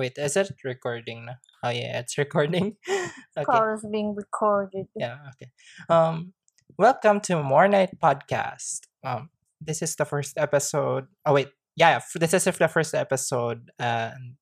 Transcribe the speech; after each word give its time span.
Wait, 0.00 0.16
is 0.16 0.32
it 0.34 0.48
recording 0.64 1.26
na? 1.28 1.36
Oh 1.60 1.68
yeah, 1.68 2.00
it's 2.00 2.16
recording. 2.24 2.72
okay. 2.88 3.44
Call 3.44 3.74
is 3.76 3.84
being 3.84 4.16
recorded. 4.16 4.88
Yeah, 4.96 5.20
okay. 5.36 5.52
Um 5.92 6.32
welcome 6.80 7.20
to 7.28 7.42
More 7.44 7.68
Night 7.68 7.92
Podcast. 8.00 8.88
Um 9.04 9.28
this 9.60 9.84
is 9.84 9.92
the 10.00 10.08
first 10.08 10.40
episode. 10.40 11.04
Oh 11.28 11.36
wait, 11.36 11.52
yeah, 11.76 12.00
this 12.16 12.32
is 12.32 12.48
the 12.48 12.72
first 12.72 12.96
episode 12.96 13.68
and 13.76 14.40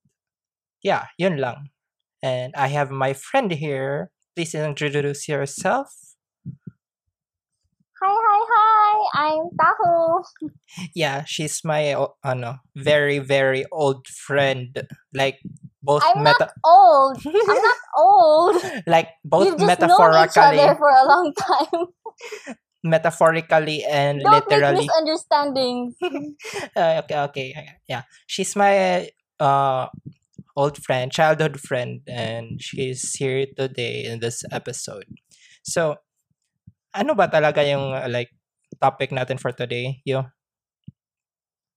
yeah, 0.79 1.11
yun 1.19 1.43
lang. 1.43 1.75
And 2.23 2.55
I 2.55 2.71
have 2.71 2.95
my 2.95 3.11
friend 3.11 3.51
here. 3.51 4.15
Please 4.39 4.55
introduce 4.55 5.27
yourself. 5.27 6.08
Hi! 8.99 9.31
I'm 9.31 9.51
Taho. 9.55 10.25
Yeah, 10.95 11.23
she's 11.25 11.63
my 11.63 11.95
ano, 12.25 12.59
very 12.75 13.19
very 13.19 13.65
old 13.71 14.07
friend. 14.07 14.75
Like 15.15 15.39
both 15.83 16.03
I'm 16.03 16.23
meta 16.23 16.51
not 16.51 16.53
old. 16.67 17.23
I'm 17.25 17.63
not 17.63 17.83
old. 17.97 18.57
like 18.87 19.11
both 19.25 19.47
You've 19.47 19.59
just 19.59 19.81
known 19.81 20.15
each 20.19 20.35
metaphorically 20.35 20.61
other 20.61 20.75
for 20.75 20.91
a 20.91 21.05
long 21.07 21.33
time. 21.35 21.87
metaphorically 22.85 23.85
and 23.85 24.23
Don't 24.23 24.33
make 24.33 24.51
literally 24.51 24.87
misunderstandings. 24.87 25.95
uh, 26.77 27.03
okay 27.03 27.19
okay 27.27 27.49
yeah 27.91 28.03
she's 28.27 28.55
my 28.55 29.11
uh 29.41 29.87
old 30.55 30.79
friend 30.79 31.11
childhood 31.11 31.59
friend 31.59 32.03
and 32.07 32.63
she's 32.63 33.15
here 33.19 33.47
today 33.59 34.07
in 34.07 34.23
this 34.23 34.47
episode 34.55 35.07
so 35.67 35.99
ano 36.95 37.19
ba 37.19 37.27
talaga 37.27 37.67
yung 37.67 37.91
like 38.15 38.31
topic 38.77 39.11
natin 39.11 39.41
for 39.41 39.51
today 39.51 40.05
yo. 40.05 40.29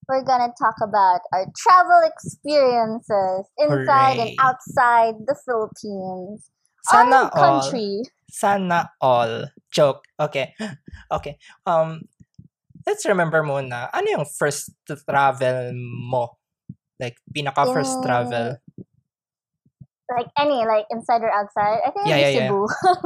We're 0.10 0.28
gonna 0.28 0.52
talk 0.60 0.76
about 0.84 1.24
our 1.32 1.48
travel 1.56 2.02
experiences 2.04 3.48
inside 3.56 4.20
and 4.20 4.32
outside 4.44 5.16
the 5.24 5.38
Philippines. 5.40 6.52
sana 6.84 7.30
our 7.30 7.32
all. 7.32 7.62
country. 7.62 8.04
sana 8.28 8.90
all. 9.00 9.48
Joke. 9.72 10.04
Okay. 10.20 10.52
Okay. 11.16 11.38
Um 11.64 12.04
let's 12.84 13.06
remember 13.08 13.40
muna 13.46 13.88
ano 13.94 14.08
yung 14.20 14.26
first 14.28 14.74
travel 15.08 15.72
mo? 15.78 16.36
Like 17.00 17.16
pinaka 17.32 17.72
first 17.72 18.02
Yung- 18.02 18.04
travel? 18.04 18.48
Like 20.12 20.28
any, 20.36 20.68
like 20.68 20.92
inside 20.92 21.24
or 21.24 21.32
outside. 21.32 21.80
I 21.88 21.90
think 21.96 22.04
Yeah, 22.04 22.20
it's 22.20 22.36
yeah, 22.36 22.36
yeah. 22.36 22.50
Cebu. 22.52 22.60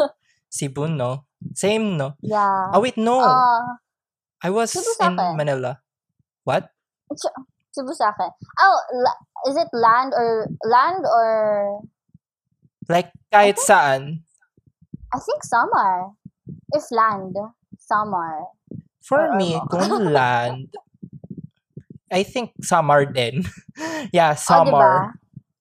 Cebu 0.57 0.83
no? 0.89 1.11
Same 1.53 2.01
no? 2.01 2.17
Yeah. 2.25 2.73
oh 2.73 2.81
wait 2.81 2.97
no. 2.97 3.21
Uh, 3.21 3.77
I 4.45 4.53
was 4.53 4.77
in. 4.77 5.15
Manila. 5.17 5.81
What? 6.45 6.69
Cebu. 7.73 7.89
Oh, 7.97 8.77
is 9.49 9.57
it 9.57 9.67
land 9.73 10.13
or 10.13 10.45
land 10.61 11.01
or 11.01 11.81
Like 12.85 13.09
kahit 13.33 13.57
saan. 13.57 14.21
I 15.09 15.17
think 15.17 15.41
Samar. 15.41 16.13
If 16.69 16.85
land, 16.93 17.33
Samar. 17.81 18.53
For 19.01 19.33
Or 19.33 19.35
me, 19.35 19.57
kung 19.73 19.89
land, 20.13 20.69
I 22.13 22.21
think 22.21 22.53
Samar 22.61 23.09
din. 23.09 23.41
yeah, 24.13 24.37
Oh, 24.37 24.37
Samar. 24.37 24.69
diba? 24.69 24.93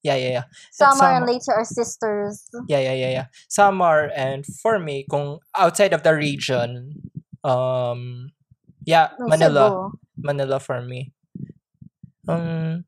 Yeah, 0.04 0.16
yeah, 0.20 0.32
yeah. 0.44 0.46
Samar 0.68 1.16
and 1.16 1.24
Samar. 1.24 1.32
later 1.32 1.52
are 1.56 1.64
sisters. 1.64 2.44
Yeah, 2.68 2.84
yeah, 2.84 2.92
yeah, 2.92 3.12
yeah. 3.24 3.26
Samar 3.48 4.12
and 4.12 4.44
for 4.44 4.76
me, 4.76 5.08
kung 5.08 5.40
outside 5.56 5.96
of 5.96 6.04
the 6.04 6.12
region, 6.12 7.00
um, 7.40 8.28
yeah, 8.86 9.12
Manila. 9.18 9.68
Cebu. 9.68 9.82
Manila 10.16 10.56
for 10.60 10.80
me. 10.80 11.12
Um, 12.24 12.84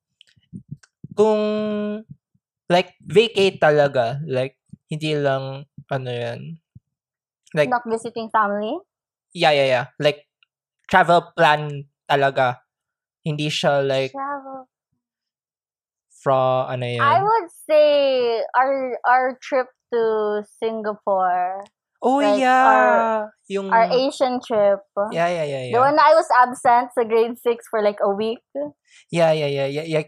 kung 1.12 1.42
like 2.70 2.96
vacate 3.04 3.60
talaga, 3.60 4.20
like 4.24 4.56
hindi 4.88 5.12
lang 5.18 5.66
ano 5.90 6.10
yan. 6.10 6.60
Like 7.54 7.70
Not 7.70 7.88
visiting 7.88 8.28
family. 8.28 8.78
Yeah, 9.36 9.52
yeah, 9.52 9.68
yeah. 9.68 9.86
Like, 10.00 10.24
travel 10.88 11.32
plan 11.36 11.84
talaga. 12.08 12.64
Hindi 13.24 13.52
siya 13.52 13.84
like 13.84 14.12
Travel. 14.12 14.64
from, 16.24 16.72
ano 16.72 16.86
yun. 16.86 17.04
I 17.04 17.20
would 17.20 17.50
say 17.52 17.86
our 18.56 18.96
our 19.04 19.38
trip 19.42 19.68
to 19.92 20.42
Singapore, 20.58 21.68
oh, 22.02 22.16
like, 22.18 22.40
yeah. 22.40 23.26
yung, 23.48 23.70
our 23.72 23.88
Asian 23.92 24.40
trip. 24.44 24.80
yeah, 25.12 25.28
yeah, 25.28 25.44
yeah, 25.44 25.64
yeah. 25.70 25.72
The 25.72 25.80
one 25.80 25.98
I 25.98 26.12
was 26.14 26.28
absent 26.36 26.90
sa 26.92 27.04
grade 27.04 27.38
6 27.38 27.64
for 27.70 27.82
like 27.82 27.98
a 28.02 28.10
week. 28.10 28.40
Yeah, 29.10 29.32
yeah, 29.32 29.46
yeah, 29.46 29.66
yeah, 29.66 29.86
yeah. 29.86 30.02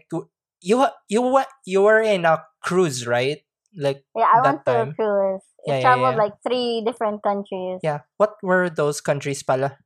You, 0.61 0.85
you, 1.07 1.39
you 1.65 1.81
were 1.81 2.01
in 2.01 2.25
a 2.25 2.43
cruise, 2.61 3.07
right? 3.07 3.39
Like, 3.77 4.03
Yeah, 4.15 4.27
I 4.27 4.41
That 4.41 4.45
went 4.45 4.65
to 4.65 4.71
a 4.71 4.85
time. 4.85 4.93
cruise. 4.95 5.45
Yeah, 5.67 5.73
I 5.73 5.77
yeah, 5.77 5.81
traveled 5.83 6.15
yeah. 6.15 6.23
like 6.23 6.35
three 6.47 6.83
different 6.85 7.23
countries. 7.23 7.79
yeah. 7.83 7.99
What 8.17 8.35
were 8.43 8.69
those 8.69 9.01
countries 9.01 9.43
pala? 9.43 9.77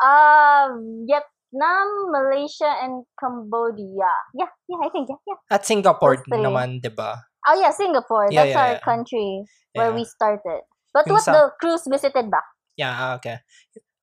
Uh, 0.00 0.68
Vietnam, 1.04 1.88
Malaysia, 2.08 2.72
and 2.80 3.04
Cambodia. 3.20 4.08
Yeah, 4.32 4.48
yeah, 4.68 4.80
I 4.80 4.88
think, 4.88 5.08
yeah, 5.12 5.20
yeah. 5.28 5.38
At 5.52 5.66
Singapore 5.66 6.24
naman, 6.32 6.80
di 6.80 6.88
ba? 6.88 7.29
Oh, 7.48 7.56
yeah, 7.60 7.70
Singapore. 7.70 8.28
Yeah, 8.30 8.44
That's 8.44 8.54
yeah, 8.54 8.62
our 8.62 8.72
yeah. 8.76 8.84
country 8.84 9.44
where 9.74 9.92
we 9.92 10.04
started. 10.04 10.62
But 10.92 11.06
what 11.06 11.24
the 11.24 11.50
cruise 11.60 11.86
visited 11.86 12.30
ba? 12.30 12.42
Yeah, 12.76 12.90
ah, 12.92 13.14
okay. 13.16 13.40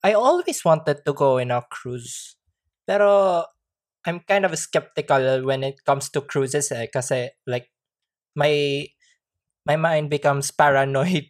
I 0.04 0.14
always 0.14 0.64
wanted 0.64 1.04
to 1.04 1.14
go 1.14 1.38
in 1.38 1.52
a 1.52 1.62
cruise. 1.68 2.38
Pero 2.88 3.44
I'm 4.08 4.24
kind 4.24 4.48
of 4.48 4.56
skeptical 4.56 5.44
when 5.44 5.68
it 5.68 5.84
comes 5.84 6.08
to 6.16 6.24
cruises 6.24 6.72
eh 6.72 6.88
kasi 6.88 7.28
like 7.44 7.68
my 8.40 8.88
my 9.68 9.76
mind 9.76 10.08
becomes 10.08 10.48
paranoid 10.56 11.28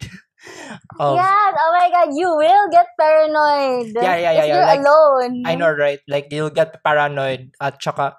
of 1.02 1.18
yeah, 1.18 1.50
oh 1.50 1.72
my 1.74 1.90
god, 1.90 2.14
you 2.14 2.30
will 2.30 2.70
get 2.70 2.86
paranoid. 2.94 3.90
Yeah, 3.98 4.14
yeah, 4.14 4.32
yeah, 4.38 4.46
you're 4.46 4.62
like, 4.62 4.78
alone. 4.78 5.42
I 5.42 5.58
know 5.58 5.74
right 5.74 5.98
like 6.06 6.30
you'll 6.30 6.54
get 6.54 6.78
paranoid 6.86 7.50
at 7.58 7.82
saka 7.82 8.14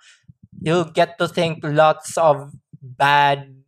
you'll 0.59 0.91
get 0.91 1.16
to 1.23 1.27
think 1.31 1.63
lots 1.63 2.19
of 2.19 2.51
bad 2.83 3.58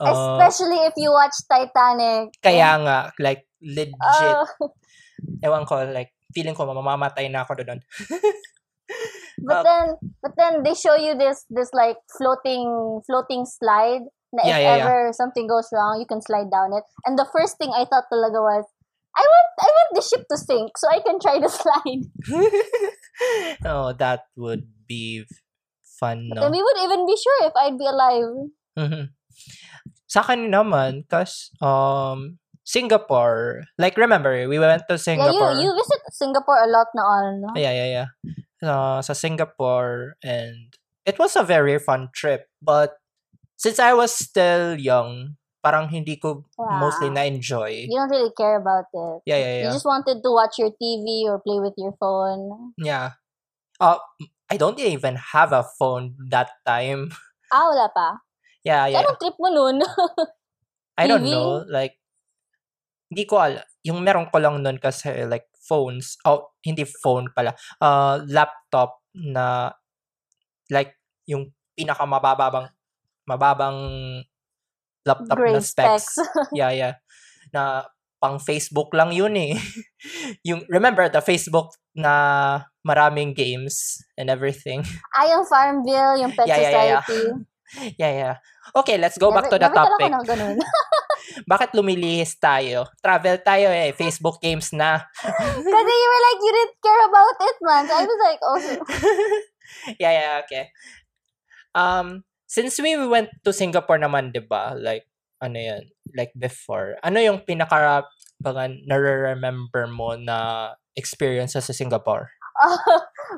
uh, 0.00 0.08
Especially 0.10 0.80
if 0.86 0.94
you 0.96 1.10
watch 1.10 1.34
Titanic. 1.46 2.34
kaya 2.42 2.78
nga 2.82 2.98
like 3.20 3.46
legit 3.62 3.94
Oh, 4.00 4.70
ewan 5.44 5.64
ko 5.68 5.82
like 5.92 6.10
feeling 6.34 6.54
ko 6.56 6.66
mamamatay 6.66 7.30
na 7.30 7.46
ako 7.46 7.62
doon 7.62 7.78
but 9.44 9.60
Uh, 9.60 9.62
then, 9.62 9.86
but 10.22 10.32
then 10.36 10.54
they 10.64 10.74
show 10.74 10.96
you 10.96 11.14
this, 11.14 11.44
this 11.50 11.68
like 11.72 11.96
floating, 12.16 13.00
floating 13.06 13.44
slide. 13.44 14.02
Na 14.32 14.42
Yeah, 14.46 14.58
if 14.58 14.62
yeah, 14.62 14.76
yeah. 14.76 14.84
ever 14.88 14.98
something 15.12 15.46
goes 15.46 15.68
wrong, 15.70 16.00
you 16.00 16.06
can 16.08 16.20
slide 16.24 16.50
down 16.50 16.72
it. 16.72 16.82
And 17.06 17.14
the 17.18 17.28
first 17.28 17.58
thing 17.60 17.70
I 17.70 17.84
thought 17.84 18.08
talaga 18.10 18.40
was, 18.40 18.64
I 19.14 19.22
want, 19.22 19.48
I 19.62 19.68
want 19.70 19.90
the 19.94 20.02
ship 20.02 20.24
to 20.26 20.36
sink 20.40 20.74
so 20.80 20.88
I 20.90 20.98
can 21.04 21.20
try 21.22 21.38
to 21.38 21.46
slide. 21.60 22.02
oh, 23.64 23.92
that 23.94 24.26
would 24.34 24.66
be 24.88 25.22
fun, 25.84 26.30
no? 26.34 26.50
we 26.50 26.58
would 26.62 26.78
even 26.82 27.06
be 27.06 27.14
sure 27.14 27.38
if 27.46 27.54
I'd 27.54 27.78
be 27.78 27.86
alive. 27.86 28.50
Mhm. 28.74 29.14
Sa 30.14 30.22
akin 30.22 30.46
naman, 30.46 31.02
cause, 31.10 31.50
um, 31.58 32.38
Singapore, 32.62 33.66
like, 33.82 33.98
remember, 33.98 34.30
we 34.46 34.62
went 34.62 34.86
to 34.86 34.94
Yeah, 34.94 35.02
Singapore. 35.02 35.58
you 35.58 35.66
you 35.66 35.70
visit 35.74 36.00
Singapore 36.14 36.62
a 36.62 36.70
lot 36.70 36.86
na 36.94 37.02
all, 37.02 37.28
no? 37.42 37.50
Yeah, 37.58 37.74
yeah, 37.74 37.90
yeah. 37.90 38.08
Uh, 38.62 39.02
sa 39.02 39.12
Singapore, 39.12 40.14
and 40.22 40.70
it 41.02 41.18
was 41.18 41.34
a 41.34 41.42
very 41.42 41.76
fun 41.82 42.14
trip, 42.14 42.46
but 42.62 42.96
since 43.58 43.82
I 43.82 43.92
was 43.92 44.14
still 44.14 44.78
young, 44.78 45.36
parang 45.66 45.90
hindi 45.90 46.16
ko 46.16 46.46
mostly 46.70 47.10
Yeah. 47.10 47.18
na-enjoy. 47.18 47.90
You 47.90 47.98
don't 47.98 48.12
really 48.14 48.32
care 48.38 48.56
about 48.62 48.86
it. 48.94 49.26
Yeah, 49.26 49.36
yeah, 49.42 49.52
You 49.58 49.66
yeah. 49.66 49.72
just 49.74 49.84
wanted 49.88 50.22
to 50.22 50.30
watch 50.30 50.56
your 50.62 50.70
TV 50.78 51.26
or 51.28 51.42
play 51.42 51.58
with 51.58 51.74
your 51.76 51.92
phone. 51.98 52.72
Yeah. 52.78 53.18
Uh, 53.80 53.98
I 54.48 54.56
don't 54.56 54.78
even 54.78 55.16
have 55.34 55.52
a 55.52 55.66
phone 55.76 56.16
that 56.30 56.54
time. 56.64 57.12
Ah, 57.52 57.68
wala 57.70 57.88
pa. 57.92 58.23
Yeah, 58.64 58.88
yeah. 58.88 59.04
Anong 59.04 59.20
trip 59.20 59.36
mo 59.36 59.48
nun? 59.52 59.84
I 61.00 61.04
don't 61.04 61.28
know, 61.28 61.62
like, 61.68 62.00
hindi 63.12 63.28
ko 63.28 63.42
alam. 63.42 63.62
Yung 63.84 64.00
meron 64.00 64.32
ko 64.32 64.40
lang 64.40 64.64
nun 64.64 64.80
kasi, 64.80 65.28
like, 65.28 65.52
phones, 65.60 66.16
oh, 66.24 66.56
hindi 66.64 66.88
phone 66.88 67.28
pala, 67.36 67.52
uh, 67.84 68.24
laptop 68.24 69.04
na, 69.12 69.68
like, 70.72 70.96
yung 71.28 71.52
pinakamababang, 71.76 72.72
mababang 73.28 73.78
laptop 75.04 75.36
na 75.36 75.40
Grade 75.40 75.60
specs. 75.60 76.16
specs. 76.16 76.16
yeah, 76.58 76.72
yeah. 76.72 76.94
Na, 77.52 77.84
pang 78.22 78.40
Facebook 78.40 78.88
lang 78.96 79.12
yun 79.12 79.36
eh. 79.36 79.52
yung, 80.48 80.64
remember, 80.72 81.12
the 81.12 81.20
Facebook 81.20 81.76
na 81.92 82.64
maraming 82.80 83.36
games 83.36 84.00
and 84.16 84.32
everything. 84.32 84.80
ah, 85.12 85.28
yung 85.28 85.44
Farmville, 85.44 86.16
yung 86.24 86.32
Pet 86.32 86.48
Yeah, 86.48 86.60
yeah, 86.60 86.72
yeah, 86.72 87.02
yeah. 87.04 87.36
Yeah, 88.00 88.12
yeah. 88.12 88.36
Okay, 88.76 88.96
let's 88.98 89.18
go 89.18 89.32
back 89.32 89.50
to 89.50 89.58
the 89.58 89.68
topic. 89.68 90.12
Bakit 91.50 91.72
lumilihis 91.72 92.36
tayo? 92.36 92.86
Travel 93.00 93.40
tayo 93.40 93.72
eh. 93.72 93.96
Facebook 93.96 94.38
games 94.40 94.72
na. 94.76 95.00
Kasi 95.74 95.92
you 95.92 96.08
were 96.12 96.24
like, 96.28 96.40
you 96.40 96.52
didn't 96.52 96.76
care 96.84 97.02
about 97.08 97.36
it, 97.40 97.56
man. 97.64 97.82
So 97.88 97.94
I 97.96 98.04
was 98.04 98.20
like, 98.20 98.40
oh, 98.44 98.56
yeah, 100.00 100.12
yeah, 100.12 100.34
okay. 100.44 100.64
Um, 101.74 102.22
since 102.46 102.78
we 102.78 102.94
went 102.94 103.32
to 103.42 103.50
Singapore 103.50 103.98
naman, 103.98 104.30
'di 104.30 104.46
ba? 104.46 104.78
Like 104.78 105.10
ano 105.42 105.58
'yan? 105.58 105.90
Like 106.14 106.30
before. 106.38 107.00
Ano 107.02 107.18
yung 107.18 107.42
pinaka 107.42 108.06
mga 108.38 108.86
nare-remember 108.86 109.90
mo 109.90 110.14
na 110.14 110.70
experience 110.94 111.58
sa 111.58 111.74
Singapore? 111.74 112.30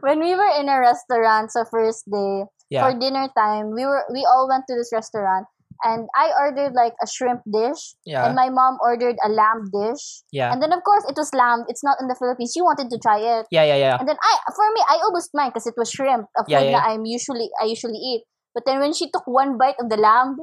when 0.05 0.20
we 0.20 0.34
were 0.37 0.52
in 0.61 0.69
a 0.69 0.76
restaurant 0.76 1.49
sa 1.49 1.64
first 1.64 2.05
day 2.11 2.44
Yeah. 2.70 2.82
for 2.82 2.98
dinner 2.98 3.28
time, 3.36 3.70
we 3.70 3.86
were 3.86 4.04
we 4.12 4.26
all 4.26 4.48
went 4.48 4.64
to 4.68 4.74
this 4.74 4.90
restaurant 4.92 5.46
and 5.84 6.08
I 6.14 6.32
ordered 6.38 6.72
like 6.72 6.94
a 7.02 7.06
shrimp 7.06 7.42
dish 7.50 7.96
yeah. 8.04 8.24
and 8.24 8.34
my 8.34 8.48
mom 8.48 8.78
ordered 8.80 9.16
a 9.24 9.28
lamb 9.28 9.68
dish. 9.72 10.22
yeah. 10.32 10.52
And 10.52 10.62
then 10.62 10.72
of 10.72 10.82
course 10.84 11.04
it 11.08 11.16
was 11.16 11.32
lamb. 11.34 11.64
It's 11.68 11.84
not 11.84 11.98
in 12.00 12.08
the 12.08 12.14
Philippines. 12.14 12.52
She 12.54 12.62
wanted 12.62 12.88
to 12.90 12.98
try 12.98 13.18
it. 13.18 13.46
yeah, 13.50 13.64
yeah, 13.64 13.76
yeah. 13.76 13.96
And 13.98 14.08
then 14.08 14.16
I 14.20 14.32
for 14.54 14.66
me 14.72 14.80
I 14.88 14.96
almost 15.02 15.30
mine 15.34 15.50
because 15.50 15.66
it 15.66 15.74
was 15.76 15.90
shrimp, 15.90 16.28
a 16.36 16.44
food 16.44 16.52
Yeah, 16.52 16.60
yeah. 16.60 16.70
that 16.80 16.88
I'm 16.88 17.04
usually 17.04 17.50
I 17.60 17.66
usually 17.66 17.98
eat. 17.98 18.24
But 18.54 18.64
then 18.64 18.80
when 18.80 18.94
she 18.94 19.10
took 19.10 19.26
one 19.26 19.58
bite 19.58 19.76
of 19.80 19.90
the 19.90 19.96
lamb, 19.96 20.38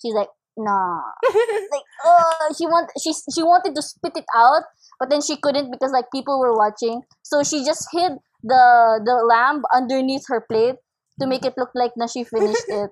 she's 0.00 0.14
like, 0.14 0.30
nah. 0.56 1.02
like 1.74 1.86
oh 2.04 2.54
she 2.56 2.66
want 2.66 2.90
she 3.02 3.12
she 3.34 3.42
wanted 3.42 3.74
to 3.74 3.82
spit 3.82 4.14
it 4.14 4.28
out, 4.36 4.62
but 5.00 5.10
then 5.10 5.20
she 5.20 5.36
couldn't 5.36 5.70
because 5.70 5.90
like 5.92 6.06
people 6.14 6.38
were 6.38 6.54
watching. 6.54 7.02
So 7.22 7.42
she 7.42 7.64
just 7.64 7.88
hid 7.92 8.12
the 8.42 9.02
the 9.04 9.26
lamb 9.26 9.62
underneath 9.74 10.22
her 10.28 10.44
plate 10.46 10.76
to 11.20 11.26
make 11.26 11.44
it 11.44 11.54
look 11.58 11.70
like 11.74 11.92
na 11.96 12.06
she 12.06 12.24
finished 12.24 12.68
it. 12.72 12.90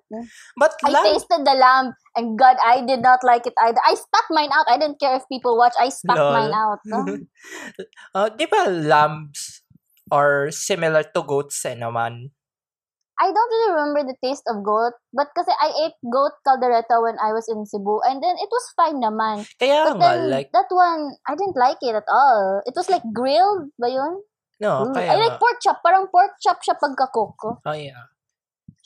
But 0.58 0.74
I 0.84 0.92
tasted 1.02 1.46
the 1.46 1.56
lamb 1.56 1.94
and 2.14 2.38
God, 2.38 2.56
I 2.62 2.84
did 2.84 3.02
not 3.02 3.22
like 3.22 3.46
it 3.46 3.54
either. 3.62 3.80
I 3.86 3.94
spat 3.94 4.26
mine 4.30 4.50
out. 4.52 4.66
I 4.68 4.78
didn't 4.78 5.00
care 5.00 5.16
if 5.16 5.24
people 5.30 5.56
watch. 5.56 5.74
I 5.78 5.88
spat 5.90 6.16
Lol. 6.16 6.32
mine 6.32 6.54
out. 6.54 6.80
No? 6.84 7.00
uh, 8.14 8.28
di 8.30 8.46
ba 8.46 8.68
lambs 8.70 9.62
are 10.10 10.50
similar 10.50 11.02
to 11.02 11.22
goats 11.22 11.62
eh 11.66 11.74
naman? 11.74 12.30
I 13.16 13.32
don't 13.32 13.48
really 13.48 13.72
remember 13.80 14.12
the 14.12 14.18
taste 14.20 14.44
of 14.44 14.60
goat, 14.60 14.92
but 15.16 15.32
kasi 15.32 15.48
I 15.48 15.88
ate 15.88 15.96
goat 16.04 16.36
caldereta 16.44 17.00
when 17.00 17.16
I 17.16 17.32
was 17.32 17.48
in 17.48 17.64
Cebu, 17.64 18.04
and 18.04 18.20
then 18.20 18.36
it 18.36 18.50
was 18.52 18.76
fine 18.76 19.00
naman. 19.00 19.48
Kaya 19.56 19.88
But 19.88 19.96
nga, 19.96 20.04
then 20.04 20.20
like, 20.28 20.52
that 20.52 20.68
one, 20.68 21.16
I 21.24 21.32
didn't 21.32 21.56
like 21.56 21.80
it 21.80 21.96
at 21.96 22.04
all. 22.12 22.60
It 22.68 22.76
was 22.76 22.92
like 22.92 23.00
grilled 23.16 23.72
ba 23.80 23.88
yun? 23.88 24.20
no, 24.60 24.84
Mm, 24.84 24.92
kaya 24.92 25.08
I 25.12 25.16
like 25.16 25.40
pork 25.40 25.56
chop. 25.64 25.80
Parang 25.80 26.08
pork 26.12 26.36
chop 26.44 26.60
siya 26.60 26.76
pagka-cook. 26.76 27.64
Oh, 27.64 27.76
yeah. 27.76 28.08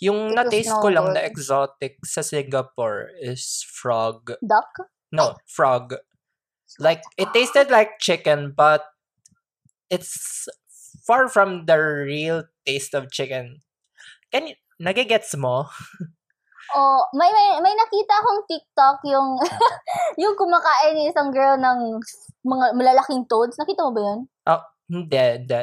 Yung 0.00 0.32
na-taste 0.32 0.72
ko 0.80 0.88
lang 0.88 1.12
na 1.12 1.20
exotic 1.20 2.00
sa 2.04 2.24
Singapore 2.24 3.12
is 3.20 3.64
frog. 3.68 4.32
Duck? 4.40 4.88
No, 5.12 5.36
frog. 5.44 6.00
Like, 6.80 7.04
it 7.20 7.28
tasted 7.36 7.68
like 7.68 8.00
chicken, 8.00 8.56
but 8.56 8.84
it's 9.92 10.48
far 11.04 11.28
from 11.28 11.66
the 11.66 11.76
real 11.76 12.48
taste 12.64 12.94
of 12.94 13.12
chicken. 13.12 13.60
Can 14.32 14.48
you, 14.48 14.56
nagigets 14.80 15.36
mo? 15.36 15.68
Oh, 16.70 17.02
may, 17.18 17.26
may, 17.26 17.58
may 17.66 17.74
nakita 17.74 18.14
akong 18.14 18.46
TikTok 18.46 19.02
yung 19.10 19.34
yung 20.22 20.38
kumakain 20.38 20.94
ni 20.94 21.10
isang 21.10 21.34
girl 21.34 21.58
ng 21.58 21.98
mga 22.46 22.78
malalaking 22.78 23.26
toads. 23.26 23.58
Nakita 23.58 23.82
mo 23.82 23.90
ba 23.90 24.02
yun? 24.06 24.20
Hindi, 24.90 25.24
hindi. 25.38 25.62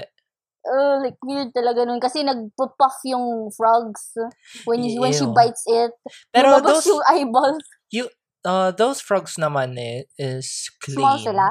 Uh, 0.65 0.99
like 0.99 1.15
weird 1.23 1.53
talaga 1.55 1.87
nun 1.87 2.01
kasi 2.01 2.25
nagpo-puff 2.27 2.99
yung 3.07 3.47
frogs 3.55 4.11
when 4.67 4.83
you, 4.83 4.99
when 4.99 5.13
she 5.13 5.23
bites 5.31 5.63
it. 5.67 5.91
Pero 6.33 6.59
Lumabas 6.59 6.83
those, 6.83 6.87
yung 6.91 7.03
eyeballs. 7.07 7.63
uh, 8.47 8.71
those 8.71 8.99
frogs 8.99 9.35
naman 9.39 9.79
eh, 9.79 10.03
is 10.19 10.69
clean. 10.83 10.99
Small 10.99 11.19
sila. 11.19 11.47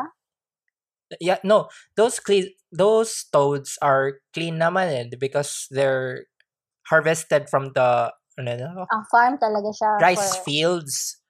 Yeah, 1.20 1.38
no, 1.44 1.68
those 1.96 2.18
clean, 2.18 2.50
those 2.72 3.24
toads 3.32 3.78
are 3.80 4.20
clean 4.34 4.58
naman 4.58 4.86
eh, 4.90 5.04
because 5.16 5.68
they're 5.70 6.26
harvested 6.90 7.48
from 7.48 7.70
the 7.74 8.10
ano 8.36 8.50
na, 8.52 8.84
Ang 8.92 9.04
farm 9.08 9.34
talaga 9.40 9.70
siya. 9.72 9.90
rice 10.02 10.36
for- 10.36 10.44
fields. 10.44 11.20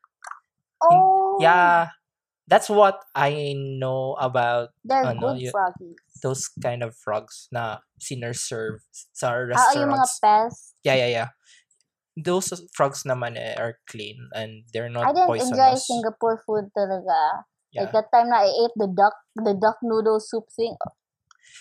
Oh. 0.82 1.38
Yeah, 1.40 1.88
that's 2.48 2.70
what 2.70 3.02
I 3.14 3.54
know 3.56 4.14
about 4.20 4.70
They're 4.84 5.04
ano, 5.04 5.34
good 5.34 5.50
froggies. 5.50 5.98
those 6.22 6.48
kind 6.62 6.82
of 6.82 6.96
frogs 6.96 7.48
na 7.52 7.78
sinerserve 8.00 8.80
sa 9.12 9.34
Ah, 9.52 9.74
yung 9.74 9.90
mga 9.92 10.06
restaurants. 10.06 10.18
pests. 10.22 10.74
Yeah, 10.82 10.94
yeah, 10.94 11.10
yeah. 11.10 11.28
Those 12.16 12.64
frogs 12.72 13.04
naman 13.04 13.36
eh, 13.36 13.54
are 13.60 13.76
clean 13.84 14.16
and 14.32 14.64
they're 14.72 14.88
not 14.88 15.04
I 15.04 15.12
didn't 15.12 15.28
poisonous. 15.28 15.52
enjoy 15.52 15.74
Singapore 15.76 16.40
food 16.48 16.72
talaga. 16.72 17.44
Yeah. 17.72 17.84
Like 17.84 17.92
that 17.92 18.08
time 18.08 18.32
na 18.32 18.40
I 18.40 18.48
ate 18.48 18.72
the 18.76 18.88
duck, 18.88 19.12
the 19.36 19.52
duck 19.52 19.76
noodle 19.84 20.20
soup 20.20 20.48
thing. 20.56 20.76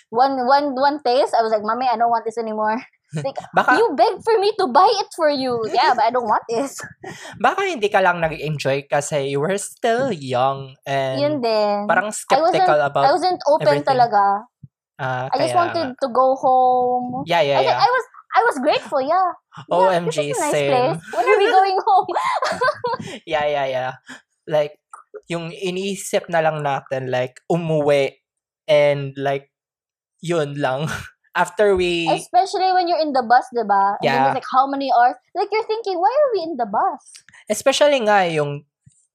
One, 0.09 0.47
one, 0.47 0.75
one 0.75 1.03
taste, 1.03 1.35
I 1.37 1.41
was 1.43 1.51
like, 1.51 1.63
Mommy, 1.63 1.87
I 1.91 1.97
don't 1.97 2.09
want 2.09 2.23
this 2.25 2.37
anymore. 2.37 2.79
like, 3.23 3.39
Baka, 3.55 3.77
you 3.77 3.93
begged 3.95 4.23
for 4.23 4.35
me 4.39 4.51
to 4.59 4.67
buy 4.67 4.87
it 4.99 5.09
for 5.15 5.29
you. 5.29 5.61
Yeah, 5.75 5.93
but 5.95 6.07
I 6.07 6.11
don't 6.11 6.27
want 6.27 6.43
this. 6.47 6.79
baka 7.43 7.67
hindi 7.67 7.87
ka 7.91 7.99
lang 7.99 8.23
nag-enjoy 8.23 8.87
kasi 8.87 9.31
you 9.31 9.43
were 9.43 9.57
still 9.59 10.11
young 10.11 10.75
and 10.87 11.19
Yun 11.19 11.35
din. 11.43 11.85
parang 11.87 12.11
I 12.11 12.15
skeptical 12.15 12.79
I 12.79 12.87
about 12.87 13.05
wasn't 13.11 13.41
open 13.47 13.83
everything. 13.83 13.87
talaga. 13.87 14.23
ah 14.95 15.27
I 15.27 15.35
just 15.43 15.55
wanted 15.55 15.91
nga. 15.91 15.99
to 15.99 16.07
go 16.15 16.39
home. 16.39 17.27
Yeah, 17.27 17.43
yeah, 17.43 17.59
I, 17.59 17.63
yeah. 17.67 17.79
I 17.79 17.89
was 17.91 18.05
I 18.35 18.41
was 18.43 18.57
grateful, 18.59 18.99
yeah. 18.99 19.31
yeah 19.71 19.71
OMG, 19.71 20.11
this 20.11 20.35
is 20.35 20.39
a 20.39 20.43
nice 20.43 20.51
same. 20.51 20.71
place. 20.71 20.99
When 21.15 21.23
are 21.23 21.39
we 21.39 21.47
going 21.47 21.79
home? 21.79 22.09
Yeah, 23.23 23.47
yeah, 23.47 23.67
yeah. 23.71 23.91
Like, 24.43 24.75
yung 25.31 25.55
iniisip 25.55 26.27
na 26.27 26.43
lang 26.43 26.59
natin, 26.59 27.07
like, 27.07 27.39
umuwi 27.47 28.19
and 28.67 29.15
like, 29.15 29.49
yun 30.19 30.59
lang. 30.59 30.91
After 31.35 31.75
we, 31.75 32.07
Especially 32.07 32.71
when 32.71 32.87
you're 32.87 33.03
in 33.03 33.11
the 33.11 33.21
bus? 33.21 33.43
And 33.51 33.67
then 33.67 33.99
Yeah. 34.01 34.25
it's 34.31 34.39
like, 34.39 34.51
how 34.55 34.65
many 34.71 34.87
hours? 34.87 35.19
Like, 35.35 35.51
you're 35.51 35.67
thinking, 35.67 35.99
why 35.99 36.07
are 36.07 36.31
we 36.31 36.39
in 36.47 36.55
the 36.55 36.65
bus? 36.65 37.03
especially 37.51 37.99
nga 38.01 38.25
yung, 38.25 38.65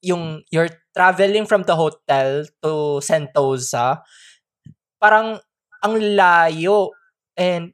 yung 0.05 0.45
you're 0.53 0.71
traveling 0.95 1.49
from 1.49 1.65
the 1.65 1.75
hotel 1.75 2.47
to 2.63 3.01
Sentosa, 3.03 4.05
parang 5.01 5.41
ang 5.83 5.95
layo 5.97 6.93
and 7.35 7.73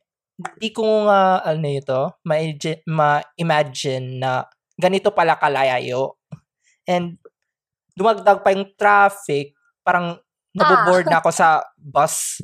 di 0.61 0.71
ko 0.71 1.09
nga 1.11 1.43
ano 1.43 1.67
ito, 1.67 2.01
ma-imagine, 2.25 4.21
na 4.21 4.47
ganito 4.79 5.11
pala 5.11 5.37
kalayo. 5.37 6.21
And 6.87 7.19
dumagdag 7.97 8.45
pa 8.45 8.53
yung 8.53 8.69
traffic, 8.77 9.57
parang 9.83 10.21
naboboard 10.53 11.09
na 11.09 11.21
ako 11.21 11.31
sa 11.33 11.65
bus. 11.77 12.41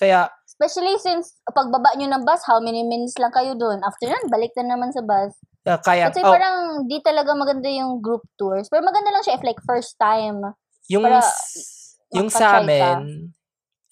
Kaya, 0.00 0.28
Especially 0.56 0.96
since 0.96 1.36
pagbaba 1.44 1.92
nyo 1.94 2.08
ng 2.08 2.24
bus, 2.24 2.40
how 2.48 2.56
many 2.58 2.80
minutes 2.80 3.20
lang 3.20 3.28
kayo 3.28 3.52
doon? 3.52 3.76
After 3.84 4.08
nun, 4.08 4.32
balik 4.32 4.56
na 4.56 4.72
naman 4.72 4.88
sa 4.88 5.04
bus. 5.04 5.36
uh, 5.68 5.76
kaya, 5.76 6.08
Kasi 6.08 6.24
oh, 6.24 6.32
parang 6.32 6.88
di 6.88 6.96
talaga 7.04 7.36
maganda 7.36 7.68
yung 7.68 8.00
group 8.00 8.24
tours. 8.40 8.72
Pero 8.72 8.80
maganda 8.80 9.12
lang 9.12 9.20
siya 9.20 9.36
if 9.36 9.44
like 9.44 9.60
first 9.68 10.00
time. 10.00 10.40
yung, 10.88 11.04
para 11.04 11.20
s- 11.20 12.00
yung 12.08 12.32
sa 12.32 12.56
makatry 12.56 12.80
ka. 12.80 12.88
amin, 12.96 12.98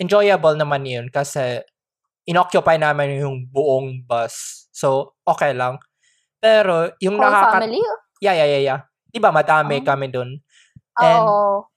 enjoyable 0.01 0.57
naman 0.57 0.89
yun 0.89 1.07
kasi 1.13 1.61
inoccupy 2.25 2.81
namin 2.81 3.21
yung 3.21 3.45
buong 3.45 4.01
bus. 4.01 4.65
So, 4.73 5.13
okay 5.23 5.53
lang. 5.53 5.77
Pero, 6.41 6.97
yung 6.99 7.21
Whole 7.21 7.29
nakaka... 7.29 7.61
family. 7.61 7.83
Yeah, 8.25 8.33
yeah, 8.35 8.49
yeah, 8.49 8.63
yeah. 8.65 8.81
Diba, 9.13 9.29
madami 9.29 9.79
Oh. 9.79 9.85
kami 9.85 10.09
dun. 10.09 10.41
And, 10.97 11.25
Oo. 11.29 11.69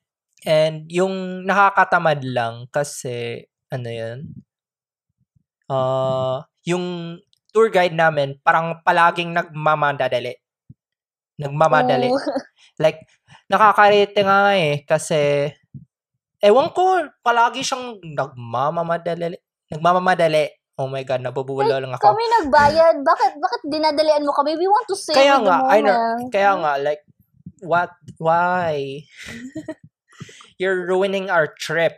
and 0.47 0.87
yung 0.87 1.43
nakakatamad 1.43 2.23
lang 2.23 2.71
kasi, 2.71 3.43
ano 3.67 3.89
yun? 3.91 4.31
Uh, 5.67 6.41
yung 6.63 7.17
tour 7.51 7.67
guide 7.71 7.95
namin, 7.95 8.39
parang 8.43 8.79
palaging 8.83 9.35
nagmamadali. 9.35 10.35
Nagmamadali. 11.39 12.09
Oo. 12.11 12.19
Like, 12.83 13.09
nakakarete 13.49 14.21
nga 14.21 14.53
eh, 14.53 14.85
kasi, 14.85 15.49
ewan 16.37 16.69
ko, 16.77 17.09
palagi 17.25 17.65
siyang 17.65 17.97
nagmamamadali. 18.05 19.33
Nagmamamadali. 19.73 20.45
Oh 20.77 20.85
my 20.85 21.01
God, 21.01 21.25
nabubula 21.25 21.81
lang 21.81 21.89
ako. 21.89 22.13
Kami 22.13 22.23
nagbayad. 22.37 23.01
Bakit 23.01 23.31
bakit 23.41 23.61
dinadalian 23.65 24.21
mo 24.21 24.29
kami? 24.29 24.53
We 24.53 24.69
want 24.69 24.85
to 24.85 24.93
save 24.93 25.17
Kaya 25.17 25.41
the 25.41 25.49
nga, 25.49 25.57
I 25.73 25.81
know, 25.81 25.89
moment. 25.89 26.29
kaya 26.29 26.51
nga, 26.53 26.73
like, 26.77 27.01
what, 27.65 27.89
why? 28.21 29.01
You're 30.61 30.85
ruining 30.85 31.33
our 31.33 31.49
trip. 31.49 31.97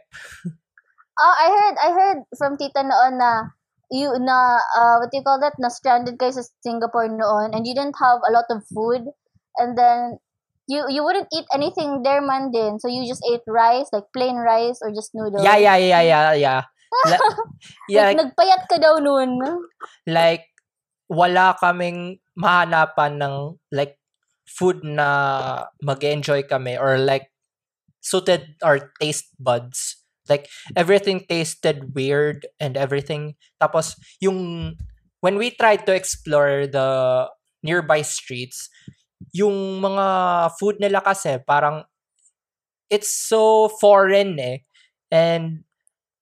Ah, 1.20 1.36
I 1.36 1.48
heard 1.52 1.76
I 1.76 1.90
heard 1.92 2.20
from 2.40 2.56
tita 2.56 2.80
noon 2.80 3.20
na 3.20 3.59
you 3.90 4.14
na 4.22 4.62
uh, 4.78 4.96
what 5.02 5.10
do 5.12 5.18
you 5.18 5.26
call 5.26 5.42
that? 5.42 5.58
Na 5.58 5.70
stranded 5.70 6.18
kayo 6.22 6.34
sa 6.34 6.46
Singapore 6.62 7.10
noon 7.10 7.54
and 7.54 7.66
you 7.66 7.74
didn't 7.74 7.98
have 7.98 8.22
a 8.26 8.32
lot 8.32 8.46
of 8.50 8.62
food. 8.70 9.10
And 9.58 9.76
then 9.78 10.22
you 10.70 10.86
you 10.88 11.02
wouldn't 11.02 11.30
eat 11.34 11.50
anything 11.54 12.06
there 12.06 12.22
man 12.22 12.54
din. 12.54 12.78
So 12.78 12.88
you 12.88 13.04
just 13.10 13.26
ate 13.26 13.46
rice 13.50 13.90
like 13.92 14.06
plain 14.14 14.38
rice 14.38 14.80
or 14.86 14.94
just 14.94 15.12
noodles. 15.18 15.42
Yeah, 15.42 15.58
yeah, 15.58 15.78
yeah, 15.78 16.04
yeah, 16.06 16.34
yeah. 16.34 16.62
La- 17.10 17.22
yeah, 17.90 18.06
like, 18.14 18.18
nagpayat 18.18 18.62
ka 18.70 18.78
daw 18.78 19.02
noon. 19.02 19.42
like 20.06 20.46
wala 21.10 21.58
kaming 21.58 22.22
mahanapan 22.38 23.18
ng 23.18 23.36
like 23.74 23.98
food 24.46 24.86
na 24.86 25.66
mag-enjoy 25.82 26.46
kami 26.46 26.78
or 26.78 26.98
like 27.02 27.34
suited 28.02 28.58
our 28.62 28.94
taste 29.02 29.34
buds. 29.38 29.99
Like 30.30 30.46
everything 30.78 31.26
tasted 31.26 31.92
weird 31.98 32.46
and 32.62 32.78
everything. 32.78 33.34
Tapos 33.58 33.98
yung 34.22 34.74
when 35.20 35.36
we 35.36 35.52
tried 35.52 35.84
to 35.90 35.94
explore 35.94 36.70
the 36.70 37.26
nearby 37.66 38.06
streets, 38.06 38.70
yung 39.36 39.82
mga 39.84 40.06
food 40.56 40.80
nila 40.80 41.02
kasi 41.04 41.42
parang 41.44 41.84
it's 42.90 43.10
so 43.10 43.68
foreign 43.82 44.38
eh. 44.40 44.64
And 45.10 45.66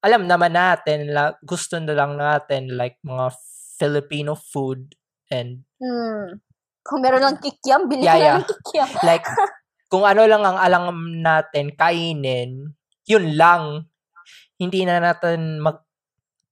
alam 0.01 0.27
naman 0.27 0.55
natin, 0.55 1.11
la, 1.11 1.35
gusto 1.43 1.77
na 1.77 1.93
lang 1.93 2.15
natin 2.15 2.71
like 2.73 2.97
mga 3.03 3.33
Filipino 3.77 4.33
food 4.33 4.95
and 5.29 5.61
Hmm. 5.77 6.41
Kung 6.81 7.03
meron 7.05 7.21
lang 7.21 7.37
kikiam, 7.37 7.85
bili 7.85 8.07
Yeah, 8.07 8.17
yeah. 8.17 8.35
lang 8.41 8.47
kikiam. 8.49 8.89
like 9.05 9.27
kung 9.91 10.01
ano 10.07 10.25
lang 10.25 10.41
ang 10.41 10.57
alam 10.57 10.85
natin 11.21 11.69
kainin, 11.77 12.73
yun 13.05 13.25
lang. 13.37 13.85
Hindi 14.57 14.85
na 14.85 14.97
natin 15.01 15.61
mag 15.61 15.81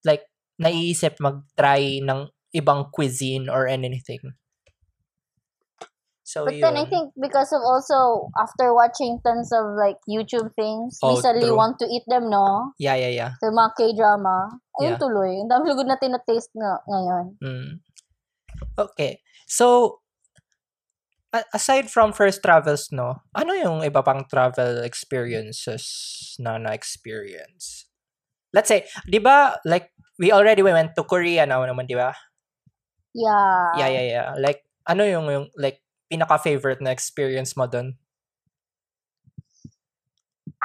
like 0.05 0.29
naiisip 0.61 1.17
mag-try 1.19 1.99
ng 2.05 2.29
ibang 2.55 2.87
cuisine 2.93 3.49
or 3.51 3.67
anything. 3.67 4.21
So 6.25 6.41
But 6.41 6.57
then 6.57 6.73
I 6.73 6.85
yun. 6.85 6.89
think 6.89 7.05
because 7.21 7.53
of 7.53 7.61
also 7.61 8.33
after 8.33 8.73
watching 8.73 9.21
tons 9.21 9.53
of 9.53 9.77
like 9.77 10.01
YouTube 10.09 10.49
things, 10.57 10.97
we 11.05 11.13
Oh, 11.13 11.21
suddenly 11.21 11.53
true. 11.53 11.59
want 11.59 11.77
to 11.79 11.85
eat 11.85 12.01
them, 12.09 12.33
no? 12.33 12.73
Yeah, 12.81 12.97
yeah, 12.97 13.13
yeah. 13.13 13.31
Sa 13.37 13.53
mga 13.53 13.77
K-drama. 13.77 14.57
Ayun 14.81 14.97
Yeah. 14.97 14.97
tuloy. 14.97 15.37
Ang 15.37 15.49
dami 15.53 15.69
lugod 15.69 15.85
natin 15.85 16.17
na 16.17 16.21
taste 16.25 16.49
na 16.57 16.81
ngayon. 16.89 17.25
Mm. 17.45 17.71
Okay. 18.73 19.21
So 19.45 19.99
aside 21.53 21.91
from 21.93 22.09
first 22.09 22.41
travels, 22.41 22.89
no, 22.89 23.21
ano 23.35 23.51
yung 23.53 23.85
iba 23.85 24.01
pang 24.01 24.25
travel 24.25 24.81
experiences 24.81 25.85
na 26.41 26.57
na-experience? 26.57 27.84
Let's 28.55 28.71
say, 28.71 28.87
di 29.03 29.19
ba, 29.19 29.59
like, 29.67 29.91
we 30.15 30.31
already 30.31 30.63
went 30.63 30.95
to 30.95 31.03
Korea 31.03 31.43
now 31.45 31.59
naman, 31.67 31.91
di 31.91 31.99
ba? 31.99 32.15
Yeah. 33.11 33.75
Yeah, 33.75 33.89
yeah, 33.91 34.05
yeah. 34.07 34.27
Like, 34.39 34.63
ano 34.87 35.03
yung, 35.03 35.27
yung 35.27 35.47
like, 35.59 35.83
pinaka-favorite 36.07 36.79
na 36.79 36.95
experience 36.95 37.59
mo 37.59 37.67
dun? 37.67 37.99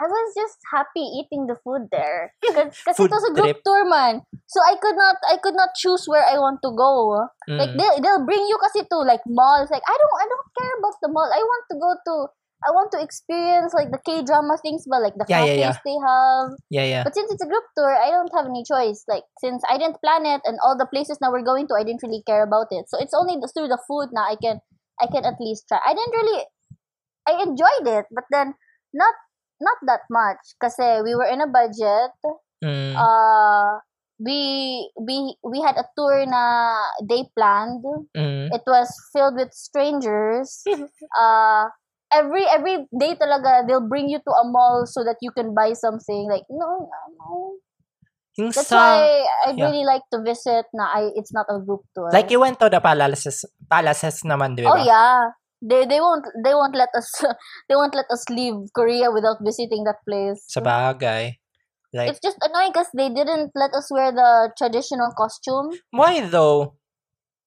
I 0.01 0.07
was 0.09 0.33
just 0.33 0.57
happy 0.73 1.05
eating 1.21 1.45
the 1.45 1.57
food 1.61 1.89
there. 1.93 2.33
Because 2.41 2.97
it 3.01 3.11
was 3.13 3.25
a 3.29 3.35
group 3.37 3.61
trip. 3.61 3.65
tour 3.65 3.85
man. 3.85 4.25
So 4.49 4.61
I 4.65 4.77
could 4.81 4.97
not 4.97 5.17
I 5.29 5.37
could 5.37 5.53
not 5.53 5.77
choose 5.77 6.09
where 6.09 6.25
I 6.25 6.41
want 6.41 6.65
to 6.65 6.73
go. 6.73 7.29
Like 7.49 7.77
Mm. 7.77 7.77
they 7.77 7.91
they'll 8.01 8.25
bring 8.25 8.41
you 8.49 8.57
kasi 8.65 8.81
to 8.89 8.97
like 9.05 9.21
malls. 9.29 9.69
Like 9.69 9.85
I 9.85 9.93
don't 9.93 10.17
I 10.17 10.25
don't 10.25 10.49
care 10.57 10.75
about 10.81 10.97
the 11.05 11.11
mall. 11.13 11.29
I 11.29 11.43
want 11.45 11.65
to 11.69 11.77
go 11.77 11.91
to 12.01 12.15
I 12.67 12.71
want 12.77 12.93
to 12.93 13.01
experience 13.01 13.73
like 13.73 13.91
the 13.91 14.01
K 14.05 14.23
drama 14.23 14.59
things, 14.61 14.85
but 14.89 15.01
like 15.01 15.17
the 15.17 15.25
Yeah, 15.29 15.45
cafes 15.45 15.57
yeah, 15.57 15.73
yeah. 15.73 15.85
they 15.85 15.97
have. 16.05 16.49
Yeah, 16.69 16.87
yeah. 16.87 17.03
But 17.05 17.15
since 17.15 17.33
it's 17.33 17.43
a 17.43 17.49
group 17.49 17.65
tour, 17.77 17.89
I 17.89 18.11
don't 18.13 18.33
have 18.37 18.45
any 18.47 18.65
choice. 18.65 19.05
Like 19.09 19.25
since 19.41 19.63
I 19.69 19.79
didn't 19.79 20.01
plan 20.05 20.27
it 20.27 20.43
and 20.45 20.59
all 20.61 20.77
the 20.77 20.87
places 20.89 21.19
now 21.21 21.33
we're 21.33 21.47
going 21.47 21.67
to, 21.69 21.75
I 21.75 21.85
didn't 21.85 22.03
really 22.05 22.23
care 22.27 22.45
about 22.45 22.69
it. 22.71 22.87
So 22.93 23.01
it's 23.01 23.15
only 23.17 23.37
the, 23.41 23.49
through 23.49 23.69
the 23.69 23.81
food 23.89 24.13
now 24.13 24.29
I 24.29 24.37
can 24.37 24.61
I 25.01 25.07
can 25.09 25.25
at 25.25 25.41
least 25.41 25.65
try. 25.69 25.81
I 25.85 25.95
didn't 25.97 26.13
really 26.13 26.45
I 27.29 27.33
enjoyed 27.43 27.87
it, 27.89 28.07
but 28.13 28.25
then 28.31 28.55
not 28.93 29.15
not 29.61 29.79
that 29.87 30.05
much 30.11 30.41
because 30.59 30.77
we 31.05 31.15
were 31.15 31.29
in 31.29 31.41
a 31.41 31.49
budget. 31.49 32.13
Mm. 32.65 32.93
Uh 32.97 33.81
we 34.21 34.91
we 35.01 35.37
we 35.43 35.61
had 35.65 35.77
a 35.81 35.89
tour 35.97 36.25
na 36.29 36.77
they 37.09 37.25
planned. 37.37 37.85
mm. 38.17 38.49
It 38.53 38.63
was 38.67 38.93
filled 39.13 39.37
with 39.37 39.53
strangers. 39.53 40.61
uh 41.19 41.73
every 42.13 42.45
every 42.47 42.87
day 42.99 43.15
talaga 43.15 43.67
they'll 43.67 43.87
bring 43.87 44.11
you 44.11 44.19
to 44.23 44.33
a 44.35 44.45
mall 44.47 44.85
so 44.87 45.03
that 45.03 45.17
you 45.23 45.31
can 45.31 45.55
buy 45.55 45.73
something 45.73 46.27
like 46.31 46.45
no 46.51 46.87
no 46.87 47.01
no 47.19 47.31
Yung 48.39 48.55
that's 48.55 48.71
sa, 48.71 48.79
why 48.79 49.27
I 49.47 49.59
yeah. 49.59 49.67
really 49.67 49.83
like 49.83 50.07
to 50.15 50.23
visit 50.23 50.65
na 50.71 50.87
I 50.87 51.11
it's 51.19 51.35
not 51.35 51.51
a 51.51 51.59
group 51.59 51.83
tour 51.93 52.15
like, 52.15 52.31
you 52.31 52.39
went 52.39 52.63
to 52.63 52.71
the 52.71 52.79
palaces, 52.79 53.43
palaces 53.67 54.23
naman, 54.23 54.55
di 54.55 54.63
ba? 54.63 54.71
oh 54.71 54.79
yeah 54.79 55.35
they 55.59 55.85
they 55.85 55.99
won't 55.99 56.25
they 56.47 56.55
won't 56.55 56.79
let 56.79 56.89
us 56.95 57.11
they 57.69 57.75
won't 57.75 57.93
let 57.93 58.07
us 58.09 58.23
leave 58.31 58.57
Korea 58.73 59.11
without 59.11 59.43
visiting 59.43 59.83
that 59.85 60.01
place 60.07 60.41
Sa 60.47 60.63
bagay. 60.63 61.37
Like, 61.91 62.15
it's 62.15 62.23
just 62.23 62.39
annoying 62.39 62.71
because 62.71 62.87
they 62.95 63.11
didn't 63.11 63.51
let 63.59 63.75
us 63.75 63.91
wear 63.91 64.15
the 64.15 64.55
traditional 64.55 65.11
costume 65.19 65.75
why 65.91 66.23
though? 66.23 66.79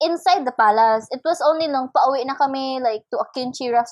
Inside 0.01 0.45
the 0.45 0.55
palace. 0.55 1.05
It 1.11 1.21
was 1.23 1.37
only 1.45 1.67
nung 1.67 1.89
pauwi 1.93 2.25
na 2.25 2.33
kami 2.33 2.79
like 2.81 3.05
to 3.13 3.17
a 3.21 3.27
kimchi 3.33 3.69
ra- 3.69 3.85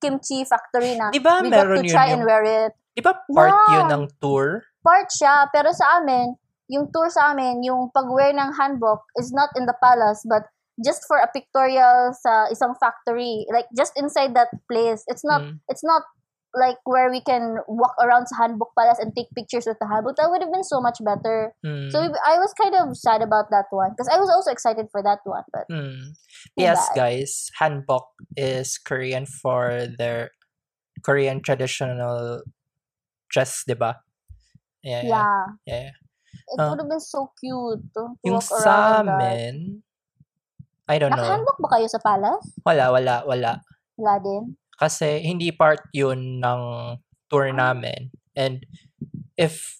kimchi 0.00 0.44
factory 0.44 0.94
na 0.94 1.10
Di 1.10 1.18
ba 1.18 1.40
we 1.42 1.50
got 1.50 1.66
to 1.66 1.82
yun 1.82 1.88
try 1.90 2.10
yung, 2.10 2.22
and 2.22 2.24
wear 2.28 2.44
it. 2.44 2.72
di 2.94 3.02
ba 3.02 3.16
part 3.16 3.56
yun 3.72 3.88
Yeah. 3.88 3.96
ng 3.96 4.04
tour? 4.20 4.62
Part 4.82 5.08
siya, 5.14 5.46
pero 5.54 5.70
sa 5.72 5.98
amin, 6.02 6.34
yung 6.68 6.90
tour 6.90 7.08
sa 7.10 7.32
amin, 7.32 7.62
yung 7.62 7.90
pag-wear 7.94 8.34
ng 8.34 8.58
hanbok 8.58 9.02
is 9.20 9.30
not 9.32 9.50
in 9.56 9.66
the 9.66 9.76
palace 9.78 10.22
but 10.26 10.46
just 10.80 11.04
for 11.06 11.20
a 11.20 11.28
pictorial 11.30 12.10
sa 12.16 12.48
isang 12.48 12.74
factory. 12.80 13.44
Like 13.52 13.68
just 13.76 13.92
inside 13.94 14.34
that 14.34 14.50
place. 14.66 15.04
It's 15.06 15.22
not 15.22 15.42
Mm. 15.44 15.60
it's 15.68 15.84
not 15.84 16.02
like 16.52 16.76
where 16.84 17.08
we 17.08 17.20
can 17.24 17.58
walk 17.64 17.96
around 17.96 18.28
hanbok 18.36 18.76
palace 18.76 19.00
and 19.00 19.12
take 19.16 19.32
pictures 19.32 19.64
with 19.64 19.80
the 19.80 19.88
hanbok. 19.88 20.16
That 20.20 20.28
would 20.28 20.42
have 20.44 20.52
been 20.52 20.64
so 20.68 20.80
much 20.84 21.00
better. 21.00 21.56
Mm. 21.64 21.88
So 21.90 22.00
we- 22.04 22.24
I 22.28 22.36
was 22.38 22.52
kind 22.52 22.76
of 22.76 22.92
sad 22.96 23.22
about 23.24 23.48
that 23.50 23.72
one 23.72 23.96
because 23.96 24.08
I 24.12 24.20
was 24.20 24.28
also 24.28 24.52
excited 24.52 24.88
for 24.92 25.00
that 25.02 25.20
one, 25.24 25.44
but 25.52 25.64
Mm. 25.72 26.12
Yes, 26.56 26.76
bad. 26.92 26.96
guys. 26.96 27.48
Hanbok 27.56 28.12
is 28.36 28.76
Korean 28.76 29.24
for 29.24 29.88
their 29.96 30.30
Korean 31.00 31.40
traditional 31.40 32.44
dress, 33.32 33.64
di 33.64 33.72
ba? 33.74 34.04
Yeah. 34.84 35.02
Yeah. 35.08 35.44
yeah. 35.64 35.90
It 36.52 36.60
Ah. 36.60 36.68
would 36.68 36.80
have 36.84 36.90
been 36.90 37.00
so 37.00 37.32
cute 37.40 37.80
to 37.96 38.12
Yung 38.24 38.36
walk 38.40 38.50
around 38.52 39.08
amin, 39.08 39.80
I 40.88 40.98
don't 41.00 41.12
know. 41.14 41.22
Nakahandbook 41.22 41.58
ba 41.64 41.68
kayo 41.80 41.88
sa 41.88 42.00
palace? 42.02 42.44
Wala, 42.66 42.92
wala, 42.92 43.24
wala. 43.24 43.52
Wala 43.96 44.14
din. 44.20 44.56
Kasi 44.82 45.22
hindi 45.22 45.54
part 45.54 45.86
yun 45.94 46.42
ng 46.42 46.62
tour 47.30 47.46
Ah. 47.54 47.70
namin. 47.70 48.10
And 48.34 48.66
if, 49.38 49.78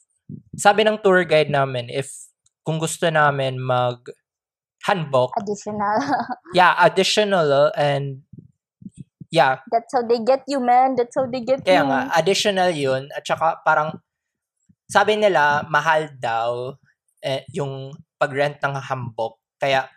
sabi 0.55 0.87
ng 0.87 1.03
tour 1.03 1.27
guide 1.27 1.51
namin, 1.51 1.91
if 1.91 2.31
kung 2.63 2.79
gusto 2.79 3.11
namin 3.11 3.59
mag 3.59 3.99
hanbok, 4.87 5.35
Additional. 5.43 5.99
yeah, 6.59 6.79
additional 6.79 7.75
and 7.75 8.23
yeah, 9.35 9.59
That's 9.75 9.91
how 9.91 10.07
they 10.07 10.23
get 10.23 10.47
you, 10.47 10.61
man. 10.63 10.95
That's 10.95 11.19
how 11.19 11.27
they 11.27 11.43
get 11.43 11.65
Kaya 11.67 11.83
you. 11.83 11.89
nga, 11.91 12.01
additional 12.15 12.71
yun. 12.71 13.09
At 13.11 13.27
saka 13.27 13.59
parang, 13.67 13.99
sabi 14.87 15.17
nila, 15.19 15.65
mahal 15.67 16.13
daw 16.21 16.77
eh, 17.25 17.43
yung 17.51 17.97
pag-rent 18.21 18.61
ng 18.63 18.77
hambok. 18.77 19.41
Kaya, 19.59 19.89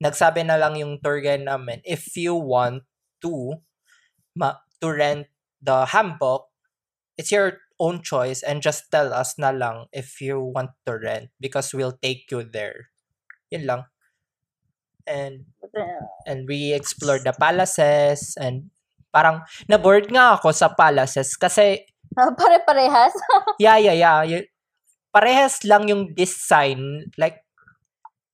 nagsabi 0.00 0.42
na 0.48 0.56
lang 0.56 0.74
yung 0.80 0.96
tour 0.98 1.20
guide 1.20 1.44
namin, 1.44 1.84
if 1.84 2.08
you 2.16 2.34
want 2.34 2.82
to, 3.20 3.54
ma- 4.36 4.60
to 4.80 4.88
rent 4.90 5.26
the 5.62 5.84
hambok, 5.88 6.48
it's 7.18 7.30
your 7.32 7.60
own 7.80 8.02
choice 8.02 8.42
and 8.44 8.60
just 8.62 8.92
tell 8.92 9.12
us 9.12 9.36
na 9.40 9.50
lang 9.50 9.88
if 9.92 10.20
you 10.20 10.40
want 10.40 10.70
to 10.84 10.96
rent 11.00 11.32
because 11.40 11.72
we'll 11.72 11.96
take 12.02 12.28
you 12.30 12.44
there. 12.44 12.92
Yun 13.50 13.64
lang. 13.66 13.82
And 15.08 15.48
and 16.28 16.46
we 16.46 16.72
explored 16.76 17.24
the 17.24 17.32
palaces 17.32 18.36
and 18.36 18.70
parang 19.10 19.42
na-bored 19.66 20.06
nga 20.12 20.38
ako 20.38 20.52
sa 20.54 20.70
palaces 20.70 21.34
kasi 21.34 21.88
Pare-parehas. 22.10 23.14
yeah, 23.62 23.78
yeah, 23.78 23.94
yeah. 23.94 24.18
y- 24.26 24.50
parehas 25.14 25.62
lang 25.62 25.86
yung 25.86 26.10
design. 26.10 27.06
Like, 27.14 27.46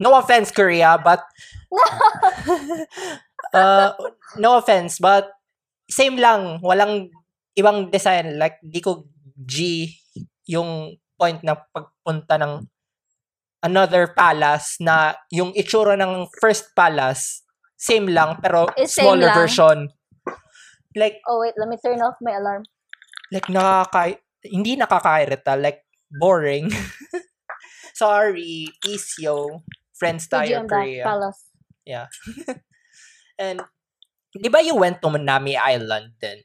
no 0.01 0.17
offense, 0.17 0.49
Korea, 0.49 0.97
but 0.97 1.21
uh, 3.55 3.93
no 4.41 4.57
offense, 4.57 4.99
but 4.99 5.36
same 5.89 6.19
lang. 6.19 6.59
Walang 6.63 7.11
ibang 7.55 7.89
design. 7.91 8.37
Like, 8.39 8.59
di 8.63 8.83
ko 8.83 9.07
G 9.37 9.89
yung 10.47 10.95
point 11.17 11.41
na 11.43 11.57
pagpunta 11.57 12.37
ng 12.39 12.63
another 13.65 14.13
palace 14.15 14.79
na 14.79 15.17
yung 15.33 15.51
itsura 15.57 15.97
ng 15.99 16.29
first 16.39 16.71
palace 16.77 17.43
same 17.77 18.09
lang 18.09 18.39
pero 18.41 18.69
Eh, 18.79 18.87
same 18.89 19.05
smaller 19.17 19.29
lang. 19.29 19.37
version. 19.37 19.79
Like 20.97 21.21
oh, 21.29 21.45
wait. 21.45 21.53
Let 21.61 21.69
me 21.69 21.77
turn 21.77 22.01
off 22.01 22.17
my 22.25 22.33
alarm. 22.37 22.65
like 23.35 23.51
nakaka 23.51 24.17
hindi 24.47 24.79
nakakairita 24.79 25.59
like 25.59 25.83
boring. 26.09 26.71
Sorry, 28.01 28.71
peace 28.81 29.19
yo. 29.19 29.67
Friends 29.97 30.29
tayo. 30.29 30.63
Korea. 30.69 31.05
Palace. 31.05 31.43
And 33.41 33.61
di 34.43 34.49
ba 34.49 34.63
you 34.63 34.77
went 34.77 35.01
to 35.03 35.11
Nami 35.11 35.57
Island 35.57 36.13
then? 36.21 36.39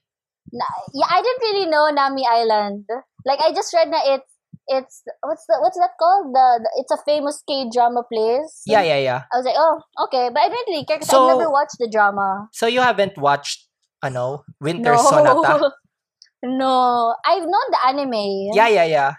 Na, 0.52 0.66
yeah, 0.94 1.08
I 1.08 1.22
didn't 1.22 1.44
really 1.48 1.68
know 1.70 1.88
Nami 1.90 2.26
Island. 2.28 2.86
Like, 3.26 3.40
I 3.40 3.54
just 3.54 3.72
read 3.74 3.88
na 3.90 4.00
it's, 4.04 4.28
it's, 4.68 5.04
what's 5.24 5.46
the, 5.48 5.56
what's 5.62 5.78
that 5.78 5.96
called? 6.00 6.34
The, 6.36 6.60
the 6.64 6.70
It's 6.82 6.92
a 6.92 7.00
famous 7.06 7.42
K-drama 7.48 8.04
place. 8.12 8.64
Yeah, 8.66 8.82
yeah, 8.84 8.98
yeah. 9.00 9.22
I 9.32 9.38
was 9.38 9.46
like, 9.46 9.56
oh, 9.58 9.80
okay. 10.06 10.30
But 10.34 10.44
I 10.44 10.50
didn't 10.50 10.68
really 10.68 10.86
care 10.86 10.98
because 10.98 11.10
So- 11.10 11.30
I've 11.30 11.38
never 11.38 11.50
watched 11.52 11.78
the 11.80 11.88
drama. 11.88 12.50
So 12.52 12.68
you 12.68 12.82
haven't 12.82 13.18
watched 13.18 13.68
ano, 14.04 14.44
Winter 14.60 14.94
no. 14.94 15.02
Sonata? 15.02 15.72
no. 16.44 17.16
I've 17.26 17.44
known 17.48 17.68
the 17.72 17.80
anime. 17.88 18.52
Yeah, 18.54 18.68
yeah, 18.68 18.86
yeah. 18.86 19.12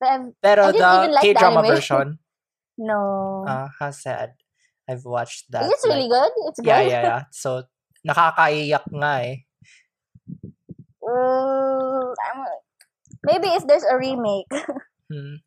But 0.00 0.08
I've, 0.08 0.26
Pero 0.42 0.62
I 0.64 0.72
the 0.72 0.78
like 0.78 1.10
the 1.12 1.26
K-drama 1.34 1.58
anime. 1.60 1.74
version, 1.76 2.06
no. 2.78 3.44
ah, 3.46 3.68
how 3.78 3.90
sad. 3.92 4.32
I've 4.88 5.04
watched 5.04 5.52
that. 5.52 5.68
it's 5.70 5.86
really 5.86 6.08
good. 6.08 6.32
It's 6.48 6.58
good. 6.58 6.66
yeah, 6.66 6.80
yeah, 6.80 7.02
yeah. 7.02 7.22
So 7.30 7.62
nakakaiyak 8.06 8.84
nga 8.88 9.12
eh. 9.26 9.44
Mm, 11.04 12.14
maybe 13.26 13.48
if 13.56 13.66
there's 13.66 13.86
a 13.86 13.96
remake. 13.96 14.50
Hmm. 15.10 15.42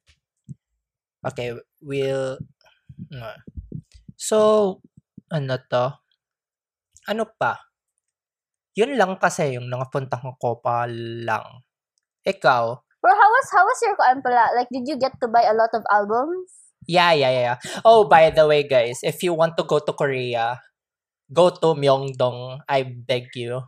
Okay, 1.23 1.55
we'll. 1.79 2.35
So, 4.19 4.79
ano 5.31 5.55
to? 5.71 6.03
Ano 7.07 7.23
pa? 7.39 7.63
Yun 8.75 8.99
lang 8.99 9.15
kasi 9.15 9.55
yung 9.55 9.71
nakapunta 9.71 10.19
ko 10.19 10.59
pa 10.59 10.83
lang. 10.89 11.63
Ikaw? 12.27 12.63
Bro, 13.03 13.13
how 13.15 13.29
was 13.31 13.47
how 13.55 13.63
was 13.63 13.79
your 13.83 13.95
kuan 13.95 14.19
pala? 14.19 14.51
Like, 14.51 14.67
did 14.67 14.83
you 14.83 14.99
get 14.99 15.15
to 15.23 15.31
buy 15.31 15.47
a 15.47 15.55
lot 15.55 15.71
of 15.71 15.87
albums? 15.87 16.51
Yeah, 16.87 17.15
yeah. 17.15 17.31
yeah. 17.31 17.57
Oh, 17.87 18.03
by 18.03 18.31
the 18.31 18.43
way, 18.43 18.67
guys, 18.67 18.99
if 19.03 19.23
you 19.23 19.31
want 19.31 19.55
to 19.55 19.63
go 19.63 19.79
to 19.79 19.93
Korea, 19.95 20.59
go 21.33 21.49
to 21.49 21.73
Myeongdong. 21.75 22.61
I 22.69 22.83
beg 22.85 23.33
you. 23.35 23.61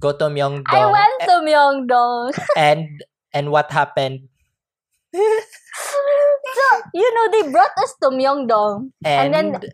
Go 0.00 0.12
to 0.16 0.26
Myeongdong. 0.32 0.70
I 0.72 0.86
went 0.90 1.16
to 1.28 1.34
Myeongdong. 1.44 2.24
and 2.56 3.02
and 3.34 3.50
what 3.50 3.70
happened? 3.70 4.30
so, 5.14 6.66
you 6.94 7.08
know, 7.14 7.26
they 7.32 7.50
brought 7.50 7.74
us 7.82 7.92
to 8.02 8.08
Myeongdong. 8.10 8.92
And, 9.04 9.34
And 9.34 9.54
then- 9.54 9.70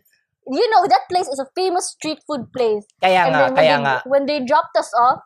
You 0.47 0.63
know, 0.71 0.87
that 0.87 1.03
place 1.11 1.27
is 1.27 1.43
a 1.43 1.47
famous 1.59 1.91
street 1.91 2.23
food 2.23 2.47
place. 2.55 2.87
kaya 3.03 3.27
and 3.27 3.35
nga, 3.35 3.39
then 3.43 3.51
when 3.51 3.59
kaya 3.59 3.75
they, 3.75 3.83
nga. 3.83 3.95
when 4.07 4.23
they 4.31 4.39
dropped 4.47 4.79
us 4.79 4.87
off, 4.95 5.19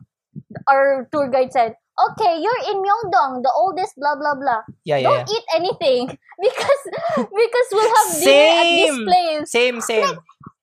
our 0.66 1.06
tour 1.14 1.30
guide 1.30 1.54
said, 1.54 1.78
Okay, 1.94 2.42
you're 2.42 2.64
in 2.74 2.82
Myeongdong, 2.82 3.46
the 3.46 3.54
oldest 3.54 3.94
blah 4.02 4.18
blah 4.18 4.34
blah. 4.34 4.66
Yeah, 4.82 4.98
yeah, 4.98 5.06
Don't 5.06 5.30
yeah. 5.30 5.36
eat 5.38 5.46
anything 5.54 6.04
because 6.42 6.82
because 7.30 7.68
we'll 7.70 7.94
have 8.02 8.10
dinner 8.18 8.50
at 8.50 8.66
this 8.74 8.90
Same. 8.90 9.06
place. 9.06 9.46
Same, 9.54 9.78
same. 9.78 10.10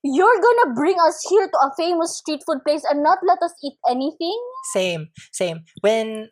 You're 0.03 0.41
gonna 0.41 0.75
bring 0.75 0.97
us 1.03 1.19
here 1.29 1.47
to 1.51 1.59
a 1.59 1.71
famous 1.77 2.19
street 2.19 2.43
food 2.47 2.63
place 2.63 2.87
and 2.87 3.03
not 3.03 3.19
let 3.27 3.43
us 3.43 3.55
eat 3.65 3.75
anything? 3.89 4.39
Same, 4.71 5.11
same. 5.33 5.67
When 5.83 6.31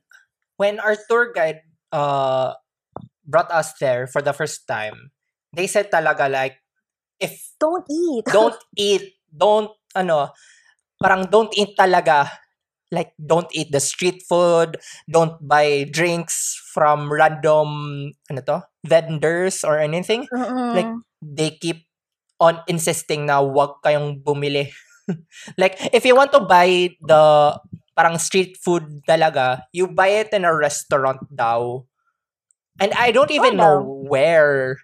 when 0.57 0.79
our 0.79 0.97
tour 1.09 1.33
guide 1.35 1.67
uh 1.91 2.55
brought 3.27 3.51
us 3.51 3.75
there 3.83 4.07
for 4.07 4.23
the 4.23 4.33
first 4.33 4.67
time, 4.71 5.11
they 5.51 5.67
said 5.67 5.91
talaga 5.91 6.31
like 6.31 6.63
if 7.19 7.57
Don't 7.59 7.87
eat. 7.91 8.25
don't 8.33 8.61
eat, 8.77 9.19
don't 9.33 9.73
ano, 9.97 10.31
parang 11.03 11.27
don't 11.27 11.53
eat 11.57 11.75
talaga. 11.75 12.31
Like 12.93 13.19
don't 13.19 13.51
eat 13.51 13.75
the 13.75 13.83
street 13.83 14.23
food, 14.29 14.79
don't 15.11 15.43
buy 15.43 15.91
drinks 15.91 16.55
from 16.71 17.11
random 17.11 18.13
ano 18.31 18.41
to, 18.47 18.63
vendors 18.87 19.65
or 19.67 19.83
anything. 19.83 20.31
Mm-mm. 20.31 20.71
Like, 20.71 20.93
they 21.19 21.51
keep 21.59 21.86
on 22.41 22.61
insisting 22.69 23.27
na 23.27 23.41
wag 23.41 23.81
kayong 23.85 24.21
bumili. 24.21 24.69
like, 25.61 25.79
if 25.93 26.05
you 26.05 26.15
want 26.17 26.33
to 26.33 26.41
buy 26.43 26.91
the 27.01 27.25
parang 27.97 28.21
street 28.21 28.61
food 28.61 29.03
talaga, 29.09 29.65
you 29.73 29.89
buy 29.89 30.09
it 30.21 30.33
in 30.37 30.45
a 30.45 30.53
restaurant 30.53 31.25
daw. 31.33 31.81
And 32.77 32.93
I 32.93 33.09
don't 33.11 33.33
even 33.33 33.57
Oh, 33.57 33.61
know 33.61 33.77
where 34.05 34.77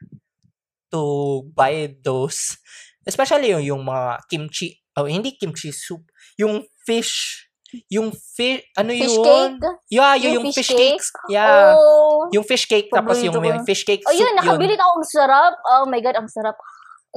to 0.92 1.44
buy 1.52 1.92
those. 2.00 2.56
Especially 3.04 3.52
yung, 3.52 3.64
yung 3.64 3.82
mga 3.84 4.24
kimchi, 4.30 4.80
oh, 4.96 5.04
hindi 5.04 5.36
kimchi 5.36 5.72
soup, 5.72 6.08
yung 6.38 6.64
fish, 6.86 7.44
yung 7.92 8.12
fish, 8.12 8.64
ano 8.76 8.92
fish 8.96 9.16
yun? 9.16 9.24
cake? 9.24 9.60
Yeah, 9.90 10.14
yung, 10.16 10.32
Yung 10.32 10.44
yung 10.48 10.56
fish 10.56 10.72
fish, 10.72 10.76
cakes. 10.76 11.08
Yeah. 11.28 11.74
Oh. 11.76 12.28
Yung 12.32 12.44
fish 12.44 12.64
cake, 12.64 12.88
tapos 12.88 13.20
yung, 13.20 13.36
yung 13.36 13.64
fish 13.68 13.84
cake 13.84 14.04
Oh, 14.08 14.12
soup 14.12 14.24
yun, 14.24 14.32
nakabili 14.36 14.76
ako. 14.76 14.92
Ang 14.96 15.08
sarap. 15.08 15.54
Oh 15.68 15.84
my 15.84 16.00
God, 16.00 16.16
ang 16.16 16.28
sarap. 16.32 16.56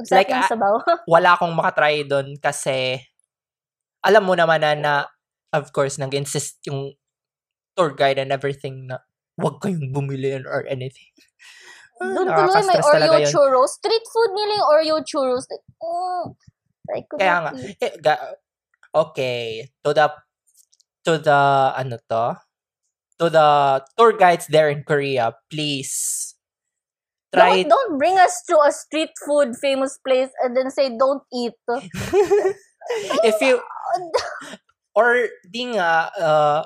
Sarap 0.04 0.18
Like, 0.24 0.30
yung 0.32 0.44
ah, 0.44 0.50
sabaw. 0.50 0.74
wala 1.14 1.28
akong 1.36 1.54
makatry 1.56 2.04
doon 2.04 2.36
kasi 2.36 3.00
alam 4.04 4.22
mo 4.22 4.36
naman 4.36 4.60
na, 4.60 4.72
na 4.76 4.94
of 5.56 5.72
course, 5.72 5.96
nag-insist 5.96 6.60
yung 6.68 6.94
tour 7.76 7.92
guide 7.96 8.20
and 8.20 8.32
everything 8.32 8.88
na 8.88 9.00
wag 9.36 9.60
kayong 9.60 9.92
bumili 9.92 10.36
or 10.44 10.64
anything. 10.68 11.12
Ah, 11.96 12.12
Doon 12.12 12.28
tuloy 12.28 12.60
may 12.68 12.76
Oreo 12.76 13.24
churros. 13.24 13.80
Street 13.80 14.04
food 14.12 14.36
nila 14.36 14.60
yung 14.60 14.68
Oreo 14.68 14.96
churros. 15.00 15.48
Like, 15.48 15.64
mm, 15.80 16.24
I 16.92 17.00
could 17.08 17.16
Kaya 17.16 17.36
nga, 17.40 17.50
eh, 17.56 17.92
ga- 18.04 18.36
okay, 18.92 19.72
to 19.80 19.96
the, 19.96 20.06
to 21.08 21.12
the, 21.16 21.40
ano 21.72 21.96
to, 22.12 22.36
to 23.16 23.26
the 23.32 23.48
tour 23.96 24.12
guides 24.12 24.44
there 24.52 24.68
in 24.68 24.84
Korea, 24.84 25.32
please, 25.48 26.25
try, 27.36 27.62
Don't, 27.62 27.68
don't 27.68 27.92
bring 28.00 28.16
us 28.16 28.40
to 28.48 28.56
a 28.64 28.72
street 28.72 29.12
food 29.24 29.52
famous 29.60 30.00
place 30.00 30.32
and 30.42 30.56
then 30.56 30.70
say 30.72 30.88
don't 30.96 31.22
eat. 31.32 31.52
if 33.28 33.36
you, 33.40 33.60
or 34.94 35.28
di 35.44 35.76
nga, 35.76 36.10
uh, 36.16 36.60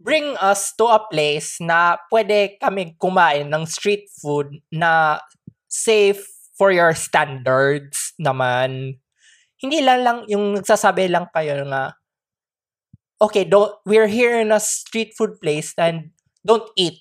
bring 0.00 0.36
us 0.40 0.72
to 0.76 0.88
a 0.88 1.00
place 1.12 1.60
na 1.60 2.00
pwede 2.12 2.56
kami 2.60 2.96
kumain 2.96 3.48
ng 3.52 3.64
street 3.68 4.08
food 4.20 4.60
na 4.72 5.20
safe 5.68 6.24
for 6.56 6.72
your 6.72 6.96
standards 6.96 8.16
naman. 8.16 9.00
Hindi 9.60 9.80
lang 9.84 10.00
lang 10.04 10.18
yung 10.28 10.56
nagsasabi 10.56 11.12
lang 11.12 11.28
kayo 11.32 11.64
nga, 11.68 11.96
okay, 13.20 13.44
don't, 13.44 13.76
we're 13.84 14.08
here 14.08 14.40
in 14.40 14.52
a 14.52 14.60
street 14.60 15.12
food 15.16 15.36
place 15.40 15.76
and 15.76 16.16
don't 16.44 16.64
eat. 16.76 16.96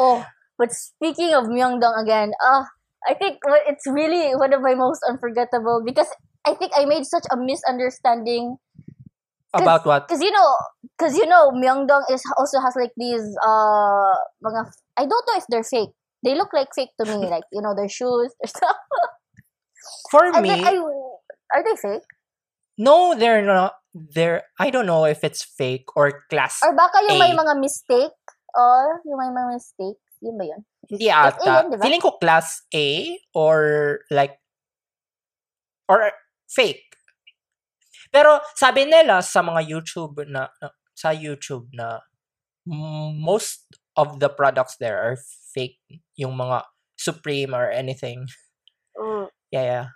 Oh, 0.00 0.24
but 0.58 0.72
speaking 0.72 1.34
of 1.34 1.44
Myeongdong 1.44 1.96
again, 2.02 2.32
uh, 2.42 2.64
I 3.06 3.14
think 3.14 3.38
it's 3.66 3.86
really 3.86 4.32
one 4.34 4.52
of 4.52 4.60
my 4.62 4.74
most 4.74 5.00
unforgettable 5.08 5.82
because 5.84 6.08
I 6.46 6.54
think 6.54 6.72
I 6.76 6.84
made 6.84 7.04
such 7.06 7.24
a 7.32 7.36
misunderstanding 7.36 8.56
About 9.54 9.86
what? 9.86 10.08
because 10.08 10.20
you 10.22 10.32
know 10.32 10.50
because 10.98 11.16
you 11.16 11.26
know 11.26 11.50
Myeongdong 11.54 12.10
is 12.10 12.22
also 12.36 12.58
has 12.60 12.74
like 12.74 12.90
these 12.96 13.22
uh 13.38 14.14
mga 14.42 14.66
I 14.98 15.06
don't 15.06 15.24
know 15.30 15.36
if 15.38 15.44
they're 15.48 15.62
fake. 15.62 15.90
They 16.24 16.34
look 16.34 16.50
like 16.52 16.68
fake 16.74 16.90
to 16.98 17.06
me, 17.06 17.28
like 17.34 17.44
you 17.52 17.62
know 17.62 17.74
their 17.74 17.88
shoes, 17.88 18.34
their 18.42 18.48
stuff. 18.50 18.76
For 20.10 20.26
And 20.34 20.42
me, 20.42 20.50
I, 20.50 20.74
are 21.54 21.62
they 21.62 21.76
fake? 21.76 22.02
no, 22.78 23.14
they're 23.14 23.42
not. 23.42 23.74
They're, 23.94 24.42
I 24.58 24.70
don't 24.70 24.86
know 24.86 25.04
if 25.04 25.22
it's 25.22 25.44
fake 25.44 25.86
or 25.94 26.24
class. 26.28 26.58
Or 26.64 26.74
baka 26.74 26.98
yung 27.08 27.18
may 27.18 27.30
A. 27.30 27.36
mga 27.36 27.60
mistake? 27.60 28.18
Or 28.58 29.00
yung 29.06 29.18
may 29.22 29.30
mga 29.30 29.54
mistake? 29.54 30.00
Yun 30.24 30.36
ba 30.40 30.44
yun? 30.48 30.62
Hindi 30.88 31.06
ata. 31.12 31.44
yun, 31.44 31.64
di 31.68 31.76
ba? 31.76 31.84
Feeling 31.84 32.04
ko 32.04 32.16
class 32.16 32.64
A 32.72 33.16
or 33.36 33.58
like 34.08 34.40
or 35.88 36.12
fake. 36.48 36.88
Pero 38.08 38.40
sabi 38.56 38.88
nila 38.88 39.20
sa 39.20 39.44
mga 39.44 39.60
YouTube 39.68 40.24
na 40.24 40.48
sa 40.96 41.12
YouTube 41.12 41.68
na 41.76 42.00
most 43.20 43.68
of 44.00 44.18
the 44.18 44.32
products 44.32 44.80
there 44.80 44.96
are 44.96 45.20
fake 45.52 45.78
yung 46.16 46.34
mga 46.38 46.64
Supreme 46.94 47.52
or 47.52 47.68
anything. 47.68 48.24
Mm. 48.96 49.28
Yeah, 49.50 49.66
yeah. 49.66 49.86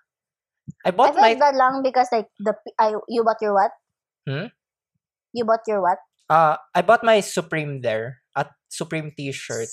I 0.85 0.91
I 0.91 0.93
bought 0.93 1.15
felt 1.15 1.25
my 1.25 1.35
that 1.39 1.55
lang 1.57 1.81
because 1.81 2.11
like 2.13 2.29
the 2.43 2.53
I 2.77 2.93
you 3.09 3.25
bought 3.25 3.41
your 3.41 3.55
what? 3.55 3.73
Hmm? 4.29 4.53
You 5.33 5.47
bought 5.49 5.65
your 5.65 5.81
what? 5.81 6.03
uh 6.29 6.57
I 6.75 6.83
bought 6.83 7.03
my 7.03 7.21
Supreme 7.21 7.81
there 7.81 8.21
at 8.37 8.53
Supreme 8.69 9.13
t-shirt. 9.17 9.69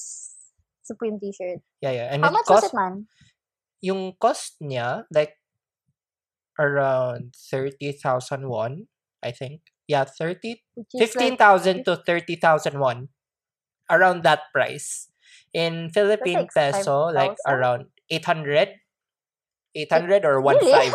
Supreme 0.85 1.19
t-shirt. 1.19 1.59
Yeah, 1.81 1.91
yeah. 1.91 2.07
And 2.13 2.23
How 2.23 2.31
much 2.31 2.45
cost 2.45 2.69
was 2.69 2.73
it, 2.73 2.77
man? 2.77 3.07
yung 3.85 4.17
cost 4.17 4.57
niya 4.65 5.05
like 5.13 5.37
around 6.57 7.35
30,000 7.51 8.49
won, 8.49 8.87
I 9.21 9.31
think. 9.31 9.61
Yeah, 9.87 10.05
30 10.05 10.63
Which 10.73 10.89
is 10.97 11.13
like, 11.15 11.37
15,000 11.37 11.85
to 11.85 11.97
30,000 12.01 12.79
won. 12.79 13.09
Around 13.89 14.23
that 14.23 14.49
price. 14.53 15.09
In 15.53 15.89
Philippine 15.93 16.49
like 16.49 16.53
peso, 16.53 17.13
like 17.13 17.37
5,000? 17.45 17.53
around 17.53 17.81
800 18.09 18.69
800 19.75 20.25
or 20.25 20.41
Really? 20.45 20.89
15. 20.89 20.93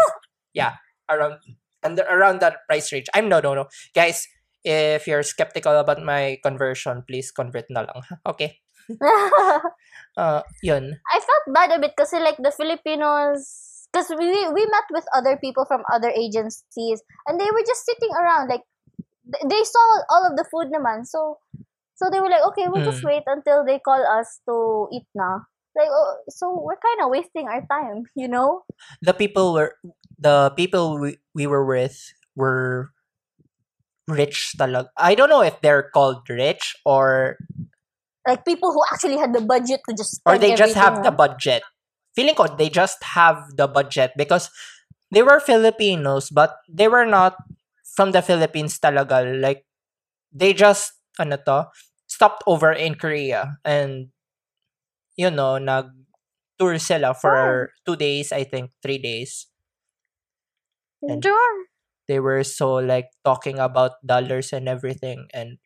yeah, 0.55 0.77
around 1.09 1.39
under 1.85 2.03
around 2.05 2.41
that 2.41 2.67
price 2.67 2.93
range. 2.93 3.07
I'm 3.15 3.29
no 3.29 3.41
no 3.41 3.55
no. 3.55 3.67
Guys, 3.95 4.27
if 4.65 5.07
you're 5.07 5.23
skeptical 5.23 5.79
about 5.79 6.03
my 6.03 6.39
conversion, 6.43 7.05
please 7.07 7.31
convert 7.31 7.71
na 7.71 7.87
lang. 7.89 8.03
Okay. 8.27 8.59
Uh, 10.17 10.43
yun. 10.63 10.99
I 11.07 11.19
felt 11.23 11.45
bad 11.55 11.71
a 11.71 11.79
bit 11.79 11.95
kasi 11.97 12.19
like 12.19 12.37
the 12.43 12.51
Filipinos 12.51 13.47
because 13.89 14.11
we 14.19 14.29
we 14.53 14.63
met 14.67 14.89
with 14.91 15.07
other 15.17 15.39
people 15.39 15.65
from 15.65 15.83
other 15.93 16.11
agencies 16.11 17.01
and 17.27 17.39
they 17.39 17.49
were 17.51 17.65
just 17.67 17.87
sitting 17.87 18.11
around 18.19 18.51
like 18.51 18.67
they 19.49 19.63
saw 19.65 19.87
all 20.11 20.25
of 20.27 20.37
the 20.37 20.45
food 20.51 20.69
naman 20.75 21.07
so 21.07 21.39
so 21.95 22.11
they 22.11 22.21
were 22.21 22.31
like 22.31 22.45
okay 22.47 22.67
we'll 22.69 22.85
just 22.85 23.03
Mm. 23.03 23.07
wait 23.07 23.25
until 23.27 23.65
they 23.65 23.79
call 23.79 24.03
us 24.03 24.43
to 24.47 24.87
eat 24.93 25.07
na 25.15 25.47
like 25.79 25.89
oh, 25.91 26.19
so 26.29 26.51
we're 26.59 26.79
kind 26.81 27.01
of 27.03 27.11
wasting 27.15 27.47
our 27.49 27.63
time 27.71 28.05
you 28.19 28.27
know 28.29 28.63
the 29.03 29.15
people 29.15 29.55
were 29.55 29.75
the 30.19 30.51
people 30.59 30.99
we, 30.99 31.19
we 31.35 31.47
were 31.47 31.65
with 31.65 31.97
were 32.35 32.91
rich 34.09 34.55
talag. 34.59 34.87
I 34.97 35.15
don't 35.15 35.29
know 35.31 35.43
if 35.43 35.61
they're 35.61 35.91
called 35.95 36.29
rich 36.29 36.75
or 36.85 37.39
like 38.27 38.45
people 38.45 38.73
who 38.73 38.83
actually 38.93 39.17
had 39.17 39.33
the 39.33 39.41
budget 39.41 39.81
to 39.89 39.95
just 39.97 40.21
or 40.27 40.39
they 40.39 40.55
just 40.55 40.75
have 40.75 41.03
the 41.03 41.11
budget. 41.13 41.63
feeling 42.11 42.35
ko 42.35 42.45
they 42.59 42.67
just 42.69 42.99
have 43.15 43.39
the 43.55 43.71
budget 43.71 44.11
because 44.19 44.51
they 45.15 45.23
were 45.23 45.39
Filipinos 45.39 46.27
but 46.31 46.59
they 46.67 46.91
were 46.91 47.07
not 47.07 47.39
from 47.95 48.13
the 48.13 48.23
Philippines 48.23 48.79
talaga. 48.79 49.21
Like, 49.27 49.67
they 50.33 50.53
just, 50.55 50.95
ano 51.19 51.37
to, 51.47 51.69
stopped 52.07 52.43
over 52.47 52.73
in 52.73 52.95
Korea 52.95 53.59
and, 53.65 54.09
you 55.17 55.31
know, 55.31 55.59
nag-tour 55.59 56.79
sila 56.79 57.15
for 57.15 57.71
two 57.87 57.97
days, 57.97 58.33
I 58.33 58.45
think, 58.45 58.71
three 58.83 58.99
days. 58.99 59.47
And- 61.03 61.23
Sure. 61.23 61.67
They 62.09 62.19
were 62.19 62.43
so, 62.43 62.75
like, 62.83 63.11
talking 63.25 63.59
about 63.59 64.03
dollars 64.05 64.53
and 64.53 64.69
everything. 64.69 65.29
And 65.33 65.59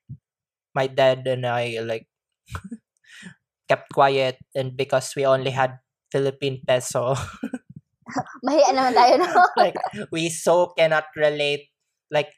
my 0.75 0.87
dad 0.87 1.27
and 1.27 1.47
I, 1.47 1.79
like, 1.81 2.07
kept 3.69 3.93
quiet 3.93 4.39
and 4.55 4.77
because 4.77 5.13
we 5.17 5.25
only 5.25 5.51
had 5.51 5.81
Philippine 6.13 6.63
peso, 6.67 7.17
Mahiya 8.47 8.71
naman 8.77 8.93
tayo, 8.95 9.15
no? 9.19 9.29
like 9.63 9.77
we 10.13 10.29
so 10.29 10.73
cannot 10.77 11.09
relate 11.17 11.73
like 12.13 12.31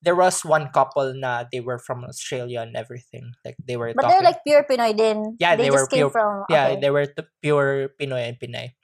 there 0.00 0.14
was 0.14 0.46
one 0.46 0.70
couple 0.70 1.10
na 1.18 1.42
they 1.50 1.58
were 1.58 1.78
from 1.78 2.06
Australia 2.06 2.62
and 2.62 2.78
everything 2.78 3.34
like 3.44 3.58
they 3.66 3.76
were 3.76 3.92
but 3.92 4.06
talking 4.06 4.22
they're 4.22 4.28
like 4.30 4.40
pure 4.46 4.62
Pinoy 4.62 4.94
din. 4.94 5.36
Yeah, 5.42 5.58
they, 5.58 5.66
they 5.66 5.70
were 5.74 5.86
pure- 5.90 6.14
from 6.14 6.46
yeah 6.48 6.72
okay. 6.72 6.80
they 6.80 6.90
were 6.90 7.06
t- 7.06 7.30
pure 7.42 7.90
Pinoy 7.98 8.30
and 8.30 8.38
Pinay 8.38 8.78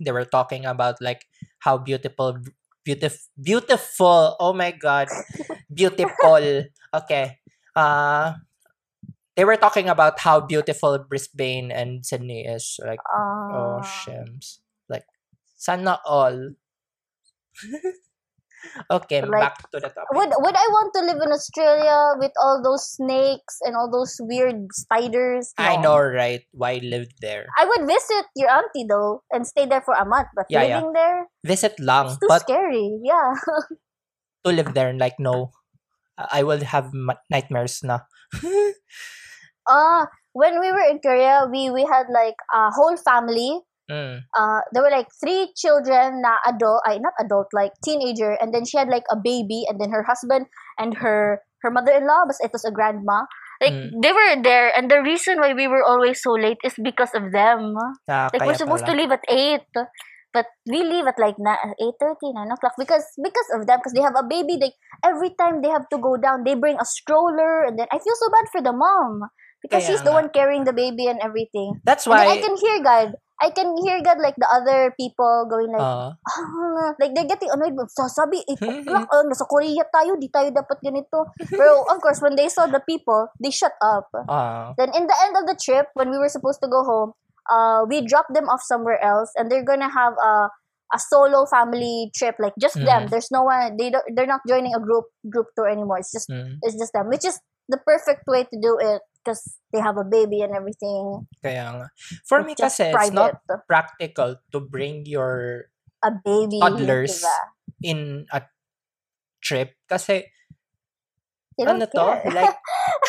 they 0.00 0.12
were 0.12 0.24
talking 0.24 0.64
about 0.64 0.96
like 1.00 1.24
how 1.60 1.78
beautiful 1.78 2.40
beautiful 2.84 3.20
beautiful 3.36 4.36
oh 4.40 4.52
my 4.52 4.72
god 4.72 5.08
beautiful 5.72 6.64
okay 6.94 7.40
uh 7.74 8.32
they 9.36 9.44
were 9.44 9.56
talking 9.56 9.88
about 9.88 10.18
how 10.20 10.40
beautiful 10.40 10.98
Brisbane 10.98 11.70
and 11.70 12.04
Sydney 12.04 12.44
is 12.48 12.80
like 12.84 13.00
Ah. 13.06 13.48
Oh, 13.52 13.78
shims. 13.84 14.58
Like, 14.88 15.04
sana 15.56 16.00
all. 16.04 16.56
okay, 18.90 19.20
Like, 19.22 19.40
back 19.40 19.56
to 19.70 19.78
the 19.80 19.88
topic. 19.92 20.10
Would 20.12 20.32
would 20.40 20.56
I 20.56 20.66
want 20.72 20.92
to 20.96 21.02
live 21.04 21.20
in 21.22 21.32
Australia 21.32 22.16
with 22.18 22.32
all 22.40 22.60
those 22.62 22.84
snakes 22.96 23.60
and 23.62 23.76
all 23.76 23.90
those 23.90 24.16
weird 24.20 24.68
spiders? 24.72 25.52
I 25.58 25.76
know, 25.76 25.98
right? 26.00 26.42
Why 26.52 26.80
live 26.82 27.08
there? 27.20 27.46
I 27.58 27.64
would 27.64 27.86
visit 27.86 28.26
your 28.34 28.50
auntie 28.50 28.86
though 28.88 29.22
and 29.30 29.46
stay 29.46 29.66
there 29.66 29.82
for 29.82 29.94
a 29.94 30.04
month, 30.04 30.28
but 30.34 30.46
Yeah, 30.48 30.64
yeah. 30.64 30.76
living 30.80 30.92
there 30.92 31.28
Visit 31.44 31.78
lang, 31.80 32.06
it's 32.12 32.18
too 32.18 32.28
but 32.28 32.42
scary. 32.42 33.00
Yeah. 33.04 33.34
to 34.44 34.50
live 34.52 34.74
there, 34.74 34.92
like, 34.94 35.18
no. 35.18 35.52
I 36.16 36.42
will 36.44 36.64
have 36.64 36.94
ma- 36.96 37.20
nightmares 37.30 37.84
na. 37.84 38.00
Uh 39.68 40.06
when 40.32 40.60
we 40.60 40.70
were 40.72 40.84
in 40.84 41.00
Korea, 41.00 41.48
we 41.50 41.70
we 41.70 41.82
had 41.84 42.06
like 42.12 42.36
a 42.54 42.70
whole 42.70 42.96
family. 42.96 43.60
Mm. 43.90 44.18
Uh, 44.34 44.60
there 44.74 44.82
were 44.82 44.90
like 44.90 45.06
three 45.22 45.52
children, 45.54 46.20
na 46.20 46.42
adult, 46.44 46.82
I 46.84 46.98
not 46.98 47.14
adult, 47.22 47.46
like 47.54 47.70
teenager, 47.84 48.34
and 48.34 48.52
then 48.52 48.64
she 48.66 48.76
had 48.76 48.88
like 48.90 49.06
a 49.10 49.16
baby, 49.16 49.62
and 49.68 49.78
then 49.80 49.90
her 49.94 50.02
husband 50.02 50.46
and 50.78 50.98
her 50.98 51.40
her 51.62 51.70
mother-in-law, 51.70 52.26
but 52.26 52.36
it 52.42 52.50
was 52.52 52.64
a 52.66 52.74
grandma. 52.74 53.24
Like 53.62 53.72
Mm. 53.72 54.02
they 54.02 54.12
were 54.12 54.42
there, 54.42 54.74
and 54.76 54.90
the 54.90 55.00
reason 55.00 55.38
why 55.40 55.54
we 55.54 55.66
were 55.70 55.82
always 55.86 56.20
so 56.20 56.34
late 56.34 56.58
is 56.66 56.74
because 56.82 57.14
of 57.14 57.30
them. 57.32 57.78
Ah, 58.10 58.28
Like 58.34 58.42
we're 58.44 58.58
supposed 58.58 58.84
to 58.86 58.92
leave 58.92 59.14
at 59.14 59.24
eight, 59.30 59.64
but 60.34 60.46
we 60.68 60.82
leave 60.82 61.06
at 61.06 61.16
like 61.18 61.38
na- 61.38 61.62
eight 61.80 61.96
thirty, 62.02 62.34
nine 62.34 62.50
o'clock 62.52 62.74
because 62.76 63.06
because 63.22 63.48
of 63.56 63.64
them 63.66 63.78
because 63.80 63.94
they 63.96 64.04
have 64.04 64.18
a 64.18 64.26
baby. 64.26 64.58
Like 64.60 64.74
every 65.04 65.30
time 65.38 65.62
they 65.62 65.70
have 65.72 65.88
to 65.94 65.98
go 65.98 66.16
down, 66.20 66.44
they 66.44 66.54
bring 66.58 66.76
a 66.76 66.84
stroller, 66.84 67.64
and 67.64 67.78
then 67.78 67.88
I 67.94 67.98
feel 68.02 68.18
so 68.18 68.28
bad 68.28 68.46
for 68.52 68.60
the 68.60 68.74
mom 68.74 69.30
because 69.62 69.84
Kaya 69.84 69.88
she's 69.92 70.02
the 70.02 70.12
nga. 70.12 70.18
one 70.22 70.28
carrying 70.32 70.64
the 70.64 70.72
baby 70.76 71.06
and 71.06 71.20
everything. 71.22 71.80
That's 71.84 72.04
then 72.04 72.16
I 72.18 72.36
can 72.40 72.54
hear 72.56 72.78
God. 72.82 73.08
I 73.40 73.50
can 73.52 73.76
hear 73.84 74.00
God 74.00 74.16
like 74.18 74.36
the 74.40 74.48
other 74.48 74.94
people 74.96 75.44
going 75.50 75.68
like, 75.68 75.84
uh, 75.84 76.16
"Ah," 76.16 76.96
like 77.00 77.12
they're 77.12 77.28
getting 77.28 77.52
annoyed. 77.52 77.76
Sasabi, 77.92 78.40
8 78.48 78.64
o'clock, 78.64 79.04
oh, 79.12 79.22
nasa 79.28 79.44
Korea 79.44 79.84
tayo, 79.92 80.16
di 80.16 80.32
tayo 80.32 80.48
dapat 80.56 80.80
ganito. 80.80 81.28
Pero 81.36 81.84
of 81.92 82.00
course, 82.00 82.24
when 82.24 82.32
they 82.32 82.48
saw 82.48 82.64
the 82.64 82.80
people, 82.88 83.28
they 83.36 83.52
shut 83.52 83.76
up. 83.84 84.08
uh, 84.16 84.72
Then 84.80 84.92
in 84.96 85.04
the 85.04 85.16
end 85.28 85.36
of 85.36 85.44
the 85.44 85.56
trip, 85.60 85.92
when 85.92 86.08
we 86.08 86.16
were 86.16 86.32
supposed 86.32 86.64
to 86.64 86.68
go 86.68 86.80
home, 86.80 87.12
uh, 87.52 87.84
we 87.84 88.00
dropped 88.08 88.32
them 88.32 88.48
off 88.48 88.64
somewhere 88.64 89.00
else, 89.04 89.28
and 89.36 89.52
they're 89.52 89.66
gonna 89.66 89.92
have 89.92 90.16
a 90.16 90.48
a 90.94 90.98
solo 91.02 91.44
family 91.50 92.08
trip, 92.14 92.36
like 92.38 92.54
just 92.56 92.78
them. 92.80 93.06
Mhm. 93.06 93.10
There's 93.10 93.28
no 93.34 93.42
one. 93.44 93.76
They 93.76 93.90
don't. 93.92 94.06
They're 94.16 94.28
not 94.30 94.40
joining 94.48 94.72
a 94.72 94.80
group 94.80 95.04
group 95.28 95.52
tour 95.58 95.68
anymore. 95.68 95.98
It's 96.00 96.12
just 96.14 96.30
mm, 96.30 96.56
it's 96.64 96.78
just 96.78 96.94
them, 96.96 97.10
which 97.12 97.26
is 97.26 97.36
the 97.68 97.76
perfect 97.82 98.24
way 98.30 98.46
to 98.48 98.56
do 98.62 98.78
it 98.80 99.02
because 99.26 99.58
they 99.74 99.82
have 99.82 99.98
a 99.98 100.06
baby 100.06 100.46
and 100.46 100.54
everything. 100.54 101.26
kaya 101.42 101.74
nga. 101.74 101.86
For 102.22 102.46
me 102.46 102.54
It's 102.54 102.62
just 102.62 102.78
kasi, 102.78 102.94
it's 102.94 103.10
not 103.10 103.42
practical 103.66 104.38
to 104.54 104.58
bring 104.62 105.02
your 105.02 105.66
a 106.06 106.14
baby. 106.14 106.62
toddlers 106.62 107.26
diba? 107.26 107.38
in 107.82 107.98
a 108.30 108.46
trip 109.42 109.74
kasi 109.90 110.30
ano 111.58 111.90
to? 111.90 112.06
Like, 112.30 112.54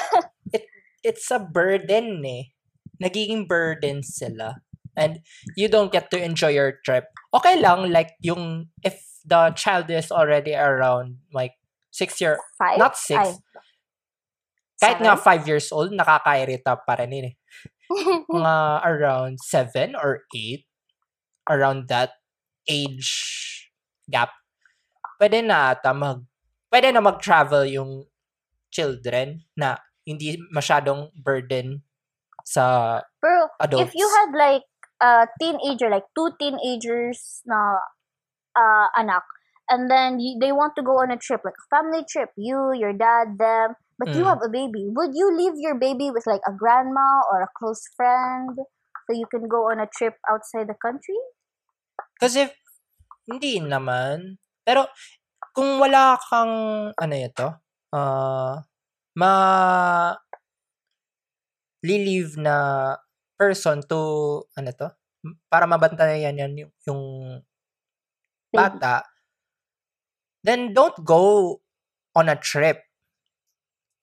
it, 0.57 0.65
it's 1.05 1.29
a 1.29 1.37
burden 1.37 2.25
eh. 2.25 2.49
Nagiging 2.97 3.45
burden 3.45 4.01
sila. 4.01 4.65
And 4.97 5.21
you 5.53 5.69
don't 5.69 5.91
get 5.93 6.09
to 6.09 6.17
enjoy 6.17 6.57
your 6.57 6.81
trip. 6.81 7.05
Okay 7.29 7.61
lang, 7.61 7.93
like, 7.93 8.17
yung, 8.23 8.73
if 8.81 8.97
the 9.21 9.53
child 9.53 9.91
is 9.93 10.09
already 10.09 10.55
around, 10.55 11.21
like, 11.29 11.53
six 11.91 12.21
year, 12.21 12.39
Five? 12.57 12.79
not 12.79 12.97
six, 12.97 13.19
Ay, 13.19 13.33
kahit 14.77 15.01
nga 15.01 15.17
seven? 15.17 15.25
five 15.25 15.43
years 15.49 15.67
old, 15.73 15.89
nakakairita 15.93 16.77
pa 16.85 16.93
rin 17.01 17.11
yun 17.13 17.27
eh. 17.33 17.35
Mga 18.37 18.55
around 18.83 19.35
seven 19.41 19.97
or 19.97 20.27
eight, 20.35 20.67
around 21.49 21.87
that 21.89 22.19
age 22.67 23.09
gap, 24.11 24.31
pwede 25.17 25.41
na 25.41 25.73
ata 25.73 25.95
mag, 25.95 26.21
pwede 26.69 26.93
na 26.93 27.01
mag-travel 27.01 27.65
yung 27.65 28.05
children 28.69 29.41
na 29.55 29.79
hindi 30.07 30.37
masyadong 30.53 31.11
burden 31.15 31.83
sa 32.47 32.99
Pero 33.19 33.51
adults. 33.59 33.91
if 33.91 33.91
you 33.95 34.07
had 34.07 34.31
like 34.31 34.67
a 35.03 35.27
teenager, 35.39 35.91
like 35.91 36.07
two 36.15 36.31
teenagers 36.39 37.43
na 37.43 37.83
uh, 38.55 38.87
anak, 38.95 39.23
and 39.69 39.91
then 39.91 40.19
you, 40.19 40.39
they 40.39 40.51
want 40.51 40.75
to 40.75 40.83
go 40.83 41.03
on 41.03 41.11
a 41.11 41.19
trip, 41.19 41.41
like 41.43 41.57
a 41.59 41.67
family 41.67 42.05
trip, 42.07 42.31
you, 42.39 42.71
your 42.71 42.93
dad, 42.93 43.35
them, 43.35 43.75
but 43.99 44.09
you 44.13 44.23
Mm. 44.23 44.29
have 44.29 44.41
a 44.45 44.49
baby, 44.49 44.85
would 44.93 45.13
you 45.13 45.29
leave 45.35 45.53
your 45.57 45.75
baby 45.77 46.11
with 46.11 46.25
like 46.27 46.41
a 46.47 46.53
grandma 46.53 47.21
or 47.31 47.41
a 47.41 47.49
close 47.57 47.81
friend 47.97 48.57
so 49.05 49.11
you 49.15 49.25
can 49.31 49.47
go 49.47 49.69
on 49.71 49.79
a 49.79 49.87
trip 49.97 50.15
outside 50.29 50.67
the 50.67 50.77
country? 50.81 51.17
Kasi, 52.21 52.49
hindi 53.29 53.61
naman. 53.61 54.37
Pero, 54.65 54.89
kung 55.55 55.79
wala 55.81 56.17
kang, 56.29 56.55
ano 56.95 57.15
ito, 57.17 57.47
ah, 57.93 58.55
ma, 59.19 59.31
leave 61.85 62.37
na 62.41 62.55
person 63.37 63.85
to, 63.85 63.99
ano 64.57 64.71
to, 64.73 64.87
para 65.51 65.65
mabantayan 65.69 66.39
yan 66.41 66.53
yung, 66.57 66.73
yung 66.87 67.01
bata, 68.53 69.03
then 70.43 70.73
don't 70.73 70.97
go 71.05 71.59
on 72.15 72.29
a 72.29 72.35
trip. 72.35 72.86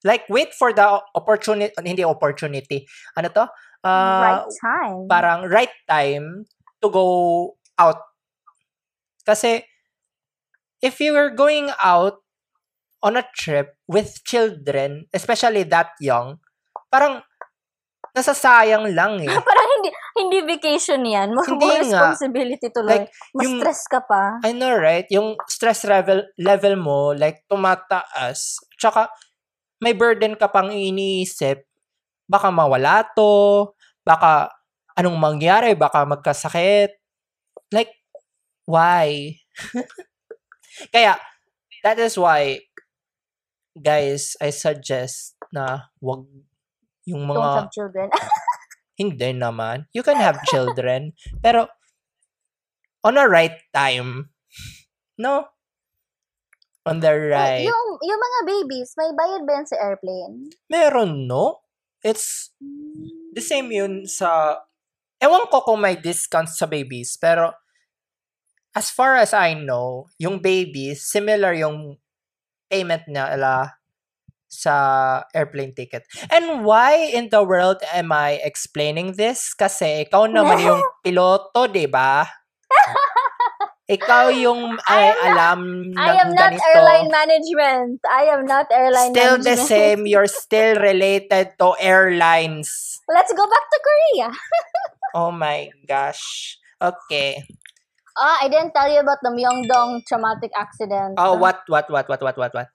Like, 0.04 0.28
wait 0.28 0.52
for 0.52 0.70
the 0.72 0.84
opportunity, 1.16 1.72
hindi 1.80 2.04
opportunity, 2.04 2.84
ano 3.16 3.28
to? 3.32 3.44
Ah, 3.84 4.20
right 4.20 4.48
time. 4.60 5.00
parang 5.08 5.40
right 5.48 5.72
time 5.88 6.44
to 6.80 6.88
go 6.88 7.06
out. 7.76 8.00
Kasi, 9.24 9.64
if 10.80 11.00
you 11.00 11.12
were 11.12 11.32
going 11.32 11.72
out 11.80 12.20
on 13.00 13.16
a 13.16 13.24
trip 13.36 13.76
with 13.88 14.20
children, 14.24 15.08
especially 15.12 15.64
that 15.68 15.92
young, 16.00 16.40
parang 16.92 17.24
nasasayang 18.14 18.94
lang 18.94 19.18
eh. 19.20 19.32
Parang 19.48 19.68
hindi 19.74 19.90
hindi 20.14 20.38
vacation 20.46 21.02
yan. 21.02 21.34
More, 21.34 21.42
Hindi 21.50 21.66
more 21.66 21.82
nga. 21.82 21.82
responsibility 21.82 22.68
tuloy. 22.70 23.02
Like, 23.02 23.08
Mas 23.34 23.42
yung- 23.42 23.58
stress 23.58 23.82
ka 23.90 24.00
pa. 24.06 24.38
I 24.46 24.54
know, 24.54 24.70
right? 24.78 25.02
Yung 25.10 25.34
stress 25.50 25.82
level 25.82 26.22
level 26.38 26.78
mo, 26.78 27.10
like, 27.10 27.42
tumataas. 27.50 28.62
Tsaka, 28.78 29.10
may 29.84 29.92
burden 29.92 30.32
ka 30.32 30.48
pang 30.48 30.72
iniisip. 30.72 31.68
Baka 32.24 32.48
mawala 32.48 33.04
to. 33.12 33.68
Baka, 34.00 34.48
anong 34.96 35.20
mangyari? 35.20 35.76
Baka 35.76 36.08
magkasakit. 36.08 36.96
Like, 37.68 37.92
why? 38.64 39.36
Kaya, 40.94 41.20
that 41.84 42.00
is 42.00 42.16
why, 42.16 42.64
guys, 43.76 44.40
I 44.40 44.48
suggest 44.48 45.36
na 45.52 45.92
wag 46.00 46.24
yung 47.04 47.28
Don't 47.28 47.36
mga 47.36 47.52
have 47.60 47.74
children. 47.76 48.08
hindi 49.00 49.30
naman. 49.36 49.84
You 49.92 50.00
can 50.00 50.16
have 50.16 50.40
children. 50.48 51.12
pero, 51.44 51.68
on 53.04 53.20
a 53.20 53.28
right 53.28 53.60
time. 53.76 54.32
No? 55.20 55.44
On 56.88 57.00
the 57.00 57.12
right. 57.12 57.68
yung, 57.68 57.93
yung 58.04 58.20
mga 58.20 58.40
babies, 58.44 58.92
may 59.00 59.10
bayad 59.16 59.42
ba 59.48 59.52
yan 59.56 59.66
sa 59.68 59.76
airplane? 59.80 60.34
Meron, 60.68 61.24
no? 61.24 61.64
It's 62.04 62.52
the 63.32 63.40
same 63.40 63.72
yun 63.72 64.04
sa 64.04 64.60
Ewan 65.24 65.48
ko 65.48 65.64
kung 65.64 65.80
may 65.80 65.96
discounts 65.96 66.60
sa 66.60 66.68
babies, 66.68 67.16
pero 67.16 67.48
as 68.76 68.92
far 68.92 69.16
as 69.16 69.32
I 69.32 69.56
know, 69.56 70.12
yung 70.20 70.36
babies, 70.42 71.06
similar 71.08 71.56
yung 71.56 71.96
payment 72.68 73.08
nila 73.08 73.80
sa 74.52 74.74
airplane 75.32 75.72
ticket. 75.72 76.04
And 76.28 76.60
why 76.66 77.08
in 77.08 77.32
the 77.32 77.40
world 77.40 77.80
am 77.88 78.12
I 78.12 78.36
explaining 78.44 79.16
this? 79.16 79.56
Kasi 79.56 80.04
ikaw 80.04 80.28
naman 80.28 80.60
yung 80.60 80.82
piloto, 81.06 81.72
di 81.72 81.88
ba? 81.88 82.28
Ikaw 83.84 84.32
yung 84.44 84.80
ay, 84.88 84.96
I 84.96 85.04
am 85.12 85.18
alam 85.28 85.60
I 85.92 86.10
ng 86.16 86.18
am 86.24 86.30
not 86.32 86.52
ganito. 86.56 86.68
airline 86.72 87.08
management. 87.12 88.00
I 88.08 88.22
am 88.32 88.42
not 88.48 88.66
airline 88.72 89.12
Still 89.12 89.36
management. 89.36 89.44
Still 89.44 89.56
the 89.56 89.68
same. 89.68 90.00
You're 90.12 90.30
still 90.30 90.80
related 90.80 91.56
to 91.60 91.76
airlines. 91.76 93.00
Let's 93.08 93.32
go 93.32 93.44
back 93.44 93.64
to 93.68 93.78
Korea. 93.84 94.28
Oh 95.14 95.30
my 95.30 95.70
gosh. 95.86 96.58
Okay. 96.82 97.46
Ah, 98.18 98.42
I 98.42 98.50
didn't 98.50 98.74
tell 98.74 98.90
you 98.90 98.98
about 98.98 99.22
the 99.22 99.30
Myeongdong 99.30 100.02
traumatic 100.10 100.50
accident. 100.58 101.14
Oh, 101.18 101.34
what, 101.38 101.62
what, 101.68 101.86
what, 101.88 102.08
what, 102.08 102.20
what, 102.20 102.36
what, 102.36 102.52
what? 102.52 102.68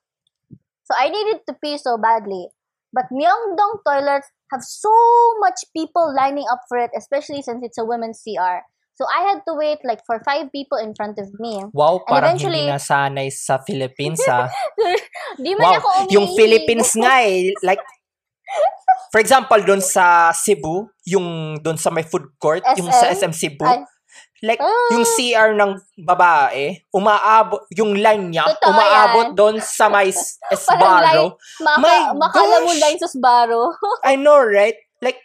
So 0.84 0.92
I 0.96 1.10
needed 1.12 1.44
to 1.46 1.54
pee 1.62 1.76
so 1.76 1.98
badly. 2.00 2.48
But 2.92 3.12
Myeongdong 3.12 3.84
toilets 3.84 4.32
have 4.52 4.64
so 4.64 4.90
much 5.38 5.68
people 5.76 6.12
lining 6.16 6.46
up 6.50 6.62
for 6.66 6.78
it, 6.78 6.90
especially 6.96 7.42
since 7.42 7.60
it's 7.62 7.76
a 7.76 7.84
women's 7.84 8.24
CR. 8.24 8.64
So 9.00 9.08
I 9.08 9.32
had 9.32 9.40
to 9.48 9.56
wait 9.56 9.80
like 9.80 10.04
for 10.04 10.20
five 10.20 10.52
people 10.52 10.76
in 10.76 10.92
front 10.92 11.16
of 11.16 11.32
me. 11.40 11.64
Wow, 11.72 12.04
parang 12.04 12.36
eventually- 12.36 12.68
hindi 12.68 12.76
nasanay 12.76 13.32
sa 13.32 13.56
Philippines, 13.64 14.20
ah. 14.28 14.44
Di 15.40 15.56
man 15.56 15.64
Wow, 15.64 15.80
ako 15.80 15.88
umiihi. 15.88 16.12
yung 16.12 16.26
Philippines 16.36 16.90
nga 17.00 17.24
eh, 17.24 17.56
like, 17.64 17.80
for 19.08 19.24
example, 19.24 19.56
doon 19.64 19.80
sa 19.80 20.36
Cebu, 20.36 20.84
yung 21.08 21.56
doon 21.58 21.80
sa 21.80 21.88
may 21.88 22.04
food 22.04 22.28
court, 22.36 22.60
yung 22.76 22.92
sa 22.92 23.08
SM? 23.08 23.32
SM 23.32 23.32
Cebu, 23.32 23.64
Ay. 23.64 23.80
like, 24.44 24.60
Ah. 24.60 24.88
yung 24.92 25.08
CR 25.08 25.56
ng 25.56 25.80
babae, 25.96 26.84
umaabot, 26.92 27.64
yung 27.72 27.96
line 27.96 28.28
niya, 28.28 28.44
Totoo 28.52 28.68
umaabot 28.68 29.26
doon 29.32 29.56
sa 29.64 29.88
may 29.88 30.12
Esbarro. 30.54 31.40
Maka, 31.64 31.80
My 31.80 32.12
makala 32.20 32.56
mo 32.60 32.72
line 32.76 33.00
sa 33.00 33.08
Sbarro. 33.08 33.72
I 34.04 34.20
know, 34.20 34.36
right? 34.36 34.76
Like, 35.00 35.16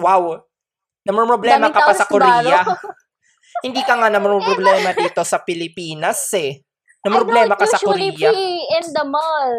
wow. 0.00 0.40
Namumroblema 1.04 1.68
ka 1.68 1.80
pa 1.84 1.94
sa. 1.94 2.08
Korea. 2.08 2.64
Hindi 3.64 3.80
ka 3.84 3.96
nga 3.96 4.08
namumroblema 4.10 4.96
dito 4.96 5.22
sa 5.22 5.40
Pilipinas 5.44 6.20
eh. 6.36 6.64
Namumroblema 7.04 7.54
ka 7.54 7.68
sa 7.68 7.78
Korea. 7.78 8.32
pee 8.32 8.64
in 8.80 8.86
the 8.92 9.04
mall. 9.04 9.56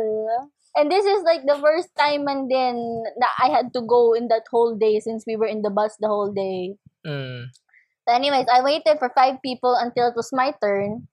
And 0.76 0.92
this 0.92 1.08
is 1.08 1.24
like 1.24 1.48
the 1.48 1.56
first 1.56 1.88
time 1.96 2.28
and 2.28 2.52
then 2.52 2.76
that 3.22 3.34
I 3.40 3.48
had 3.48 3.72
to 3.80 3.82
go 3.88 4.12
in 4.12 4.28
that 4.28 4.44
whole 4.52 4.76
day 4.76 5.00
since 5.00 5.24
we 5.24 5.40
were 5.40 5.48
in 5.48 5.64
the 5.64 5.72
bus 5.72 5.96
the 6.04 6.12
whole 6.12 6.36
day. 6.36 6.76
Mm. 7.08 7.48
So 8.04 8.10
anyways, 8.12 8.52
I 8.52 8.60
waited 8.60 9.00
for 9.00 9.08
five 9.16 9.40
people 9.40 9.74
until 9.80 10.12
it 10.12 10.20
was 10.20 10.36
my 10.36 10.52
turn. 10.60 11.08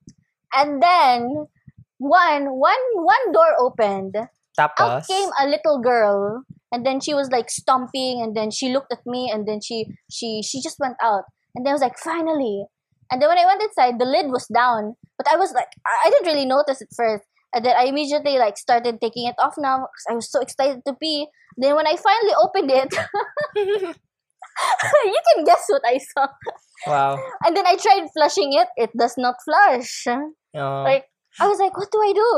And 0.50 0.82
then 0.82 1.46
one 2.02 2.44
one 2.58 2.84
one 2.98 3.24
door 3.30 3.54
opened. 3.62 4.18
Out 4.18 4.76
Tapos, 4.76 5.08
came 5.08 5.30
a 5.40 5.48
little 5.48 5.80
girl 5.80 6.44
and 6.72 6.84
then 6.86 7.00
she 7.00 7.14
was 7.14 7.30
like 7.30 7.50
stomping 7.50 8.20
and 8.22 8.34
then 8.34 8.50
she 8.50 8.72
looked 8.72 8.92
at 8.92 9.04
me 9.06 9.30
and 9.32 9.46
then 9.46 9.60
she 9.62 9.86
she 10.10 10.42
she 10.42 10.60
just 10.62 10.80
went 10.80 10.96
out. 11.02 11.24
And 11.54 11.66
then 11.66 11.72
I 11.72 11.74
was 11.74 11.82
like, 11.82 11.98
finally. 11.98 12.64
And 13.10 13.20
then 13.20 13.28
when 13.28 13.38
I 13.38 13.44
went 13.44 13.62
inside, 13.62 13.98
the 14.00 14.06
lid 14.06 14.32
was 14.32 14.46
down. 14.48 14.96
But 15.18 15.28
I 15.28 15.36
was 15.36 15.52
like 15.52 15.68
I 15.86 16.10
didn't 16.10 16.26
really 16.26 16.46
notice 16.46 16.80
at 16.80 16.88
first. 16.96 17.24
And 17.54 17.64
then 17.64 17.76
I 17.76 17.84
immediately 17.84 18.38
like 18.38 18.56
started 18.56 18.98
taking 19.00 19.26
it 19.28 19.36
off 19.38 19.54
now 19.58 19.84
because 19.84 20.06
I 20.10 20.14
was 20.14 20.30
so 20.32 20.40
excited 20.40 20.80
to 20.86 20.94
pee. 20.94 21.26
Then 21.58 21.76
when 21.76 21.86
I 21.86 21.96
finally 21.96 22.32
opened 22.40 22.70
it, 22.72 22.88
you 25.04 25.20
can 25.34 25.44
guess 25.44 25.64
what 25.68 25.82
I 25.84 25.98
saw. 25.98 26.26
wow. 26.86 27.18
And 27.44 27.56
then 27.56 27.66
I 27.66 27.76
tried 27.76 28.08
flushing 28.16 28.52
it. 28.52 28.68
It 28.76 28.90
does 28.98 29.14
not 29.18 29.36
flush. 29.44 30.06
Uh, 30.06 30.32
Like, 30.84 31.04
I 31.40 31.48
was 31.48 31.58
like, 31.58 31.76
what 31.76 31.90
do 31.90 31.98
I 32.00 32.12
do? 32.12 32.30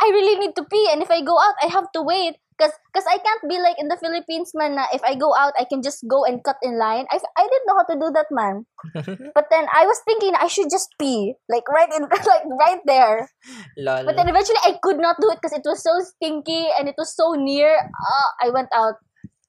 I 0.00 0.10
really 0.10 0.38
need 0.38 0.54
to 0.56 0.64
pee. 0.64 0.88
And 0.92 1.02
if 1.02 1.10
I 1.10 1.22
go 1.22 1.38
out, 1.38 1.54
I 1.62 1.66
have 1.66 1.90
to 1.94 2.02
wait. 2.02 2.34
Because 2.60 2.76
cause 2.92 3.08
I 3.08 3.16
can't 3.16 3.48
be 3.48 3.56
like 3.56 3.80
in 3.80 3.88
the 3.88 3.96
Philippines, 3.96 4.52
man, 4.52 4.76
na 4.76 4.84
if 4.92 5.00
I 5.00 5.16
go 5.16 5.32
out, 5.32 5.56
I 5.56 5.64
can 5.64 5.80
just 5.80 6.04
go 6.04 6.28
and 6.28 6.44
cut 6.44 6.60
in 6.60 6.76
line. 6.76 7.08
I, 7.08 7.16
I 7.16 7.48
didn't 7.48 7.64
know 7.64 7.76
how 7.80 7.88
to 7.88 7.96
do 7.96 8.08
that, 8.12 8.28
man. 8.28 8.68
But 9.32 9.48
then 9.48 9.64
I 9.72 9.88
was 9.88 9.96
thinking 10.04 10.36
I 10.36 10.44
should 10.52 10.68
just 10.68 10.92
pee. 11.00 11.32
Like, 11.48 11.64
right 11.72 11.88
in, 11.88 12.04
like, 12.12 12.44
right 12.60 12.84
there. 12.84 13.32
lol. 13.80 14.04
But 14.04 14.20
then 14.20 14.28
eventually 14.28 14.60
I 14.60 14.76
could 14.84 15.00
not 15.00 15.16
do 15.24 15.32
it 15.32 15.40
because 15.40 15.56
it 15.56 15.64
was 15.64 15.80
so 15.80 15.96
stinky 16.04 16.68
and 16.76 16.84
it 16.84 17.00
was 17.00 17.16
so 17.16 17.32
near. 17.32 17.72
Uh, 17.80 18.28
I 18.44 18.52
went 18.52 18.68
out. 18.76 19.00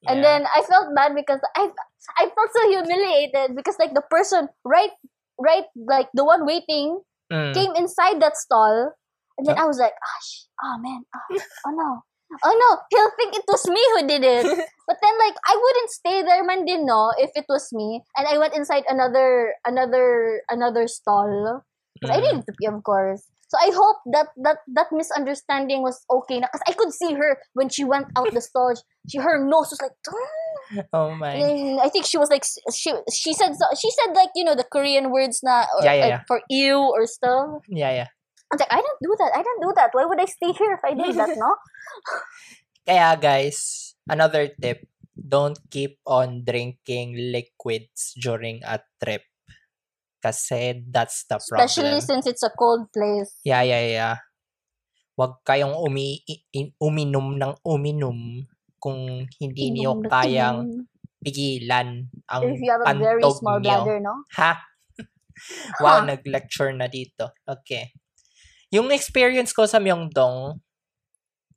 And 0.07 0.23
then 0.23 0.47
I 0.49 0.63
felt 0.65 0.95
bad 0.95 1.13
because 1.13 1.37
I 1.53 1.69
I 2.17 2.25
felt 2.33 2.49
so 2.55 2.63
humiliated 2.73 3.53
because 3.53 3.77
like 3.77 3.93
the 3.93 4.01
person 4.09 4.49
right 4.65 4.89
right 5.37 5.69
like 5.75 6.09
the 6.15 6.23
one 6.25 6.47
waiting 6.47 7.03
Mm. 7.31 7.53
came 7.55 7.71
inside 7.79 8.19
that 8.19 8.35
stall 8.35 8.91
and 9.37 9.47
then 9.47 9.55
I 9.57 9.63
was 9.63 9.79
like, 9.79 9.95
oh, 9.95 10.19
sh- 10.19 10.51
oh 10.61 10.75
man, 10.83 11.07
oh, 11.15 11.39
oh 11.65 11.71
no. 11.71 11.89
Oh 12.43 12.53
no, 12.55 12.69
he'll 12.91 13.11
think 13.19 13.35
it 13.35 13.45
was 13.47 13.67
me 13.67 13.81
who 13.95 14.07
did 14.07 14.23
it. 14.23 14.45
but 14.87 14.97
then 15.01 15.15
like 15.19 15.35
I 15.47 15.55
wouldn't 15.55 15.91
stay 15.91 16.23
there 16.23 16.43
man 16.43 16.65
din 16.65 16.85
no 16.85 17.11
if 17.17 17.31
it 17.35 17.45
was 17.49 17.69
me. 17.73 18.03
And 18.17 18.27
I 18.27 18.37
went 18.37 18.55
inside 18.55 18.83
another 18.87 19.55
another 19.65 20.41
another 20.49 20.87
stall. 20.87 21.63
'Cause 22.01 22.09
I 22.11 22.17
Mm. 22.17 22.23
needed 22.23 22.45
to 22.47 22.53
pee, 22.57 22.65
of 22.67 22.81
course. 22.83 23.23
So 23.51 23.57
I 23.59 23.69
hope 23.75 23.99
that 24.15 24.31
that 24.41 24.63
that 24.73 24.89
misunderstanding 24.95 25.83
was 25.83 26.01
okay 26.09 26.39
na 26.39 26.47
because 26.49 26.63
I 26.67 26.73
could 26.73 26.93
see 26.95 27.13
her 27.13 27.37
when 27.53 27.69
she 27.69 27.83
went 27.83 28.07
out 28.17 28.31
the 28.33 28.41
stall. 28.41 28.73
She 29.05 29.19
her 29.19 29.37
nose 29.37 29.69
was 29.69 29.81
like, 29.83 29.93
Oh 30.93 31.13
my. 31.15 31.35
and 31.35 31.81
I 31.81 31.89
think 31.89 32.05
she 32.07 32.17
was 32.17 32.29
like 32.31 32.43
she 32.71 32.91
she 33.11 33.33
said 33.35 33.53
she 33.77 33.89
said 33.91 34.15
like 34.15 34.31
you 34.35 34.43
know 34.47 34.55
the 34.55 34.63
Korean 34.65 35.11
words 35.11 35.43
na 35.43 35.67
or, 35.77 35.83
Yeah, 35.83 35.93
yeah, 35.93 36.01
like, 36.01 36.09
yeah. 36.15 36.21
for 36.27 36.39
ew 36.49 36.79
or 36.79 37.05
stuff. 37.05 37.61
Yeah, 37.67 37.91
yeah. 37.91 38.09
I 38.51 38.59
was 38.59 38.59
like, 38.59 38.75
I 38.75 38.81
don't 38.83 38.99
do 38.99 39.15
that. 39.15 39.31
I 39.31 39.41
don't 39.43 39.63
do 39.63 39.71
that. 39.79 39.89
Why 39.95 40.03
would 40.03 40.19
I 40.19 40.27
stay 40.27 40.51
here 40.51 40.75
if 40.75 40.83
I 40.83 40.91
did 40.91 41.15
that? 41.15 41.39
No. 41.39 41.55
Kaya 42.87 43.15
guys, 43.15 43.95
another 44.11 44.51
tip, 44.51 44.83
don't 45.15 45.55
keep 45.71 46.03
on 46.03 46.43
drinking 46.43 47.15
liquids 47.31 48.11
during 48.19 48.59
a 48.67 48.83
trip. 48.99 49.23
Kasi 50.19 50.83
that's 50.83 51.23
the 51.31 51.39
problem. 51.39 51.63
Especially 51.63 52.03
since 52.03 52.27
it's 52.27 52.43
a 52.43 52.51
cold 52.51 52.91
place. 52.91 53.39
Yeah, 53.47 53.63
yeah, 53.63 53.87
yeah. 53.87 54.15
Huwag 55.15 55.39
kayong 55.47 55.79
umi 55.79 56.19
uminom 56.83 57.39
ng 57.39 57.53
uminom 57.63 58.43
kung 58.83 59.23
hindi 59.39 59.65
niyo 59.71 59.95
kayang 60.11 60.89
pigilan 61.23 62.09
ang 62.27 62.43
If 62.43 62.59
you 62.59 62.71
have 62.73 62.83
a 62.83 62.97
very 62.99 63.23
small 63.31 63.63
niyo. 63.63 63.85
bladder, 63.85 63.97
no? 64.03 64.25
Ha? 64.35 64.59
wow, 65.81 66.03
nag-lecture 66.03 66.73
na 66.73 66.91
dito. 66.91 67.31
Okay. 67.47 67.93
Yung 68.71 68.87
experience 68.89 69.51
ko 69.51 69.67
sa 69.67 69.83
Myeongdong, 69.83 70.59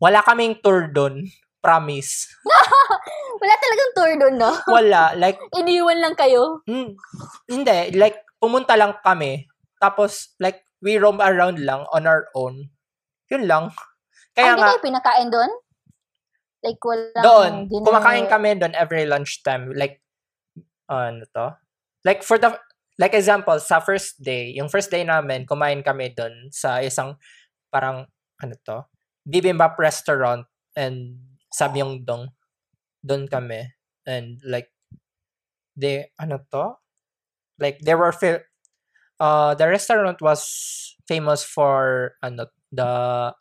wala 0.03 0.21
kaming 0.27 0.59
tour 0.59 0.91
doon. 0.91 1.25
Promise. 1.65 2.29
Wala 3.41 3.55
talagang 3.57 3.93
tour 3.97 4.13
doon, 4.21 4.35
no? 4.37 4.53
Wala. 4.77 5.17
Like, 5.17 5.41
Iniwan 5.57 5.97
lang 5.97 6.13
kayo. 6.13 6.61
Hmm, 6.69 6.93
hindi. 7.49 7.97
Like, 7.97 8.21
pumunta 8.37 8.77
lang 8.77 9.01
kami. 9.01 9.49
Tapos, 9.81 10.37
like, 10.37 10.61
we 10.85 11.01
roam 11.01 11.25
around 11.25 11.57
lang 11.65 11.89
on 11.89 12.05
our 12.05 12.29
own. 12.37 12.69
Yun 13.33 13.49
lang. 13.49 13.73
Kaya 14.37 14.53
hindi 14.53 14.61
nga, 14.61 14.69
kayo 14.77 14.85
pinakain 14.85 15.29
doon? 15.33 15.51
Like, 16.65 16.81
walang 16.85 17.25
doon, 17.25 17.53
dinner. 17.69 17.85
kumakain 17.89 18.27
kami 18.29 18.49
doon 18.61 18.75
every 18.77 19.05
lunchtime. 19.09 19.73
Like, 19.73 20.05
ano 20.89 21.25
to? 21.33 21.57
Like, 22.05 22.21
for 22.21 22.37
the, 22.37 22.61
like 22.99 23.15
example, 23.15 23.59
sa 23.59 23.81
first 23.81 24.23
day, 24.23 24.55
yung 24.55 24.69
first 24.69 24.91
day 24.91 25.03
namin, 25.03 25.47
kumain 25.47 25.83
kami 25.83 26.15
doon 26.15 26.51
sa 26.51 26.79
isang, 26.79 27.19
parang, 27.71 28.07
ano 28.43 28.55
to? 28.67 28.87
Bibimbap 29.27 29.79
restaurant 29.79 30.47
and 30.77 31.19
sa 31.51 31.71
Myeongdong. 31.71 32.31
Doon 33.03 33.27
kami. 33.27 33.75
And 34.07 34.39
like, 34.47 34.71
they, 35.77 36.11
ano 36.21 36.39
to? 36.53 36.79
Like, 37.59 37.81
there 37.83 37.99
were, 37.99 38.13
fil- 38.13 38.47
uh, 39.19 39.55
the 39.55 39.69
restaurant 39.69 40.23
was 40.23 40.95
famous 41.09 41.43
for, 41.43 42.15
ano, 42.23 42.47
the, 42.71 43.35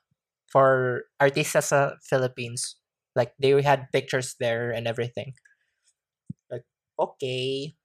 for 0.50 1.04
artistas 1.22 1.70
sa 1.70 1.98
Philippines. 2.02 2.78
Like, 3.16 3.34
they 3.38 3.54
had 3.62 3.94
pictures 3.94 4.36
there 4.40 4.72
and 4.72 4.88
everything. 4.88 5.34
Like, 6.50 6.66
okay. 6.98 7.76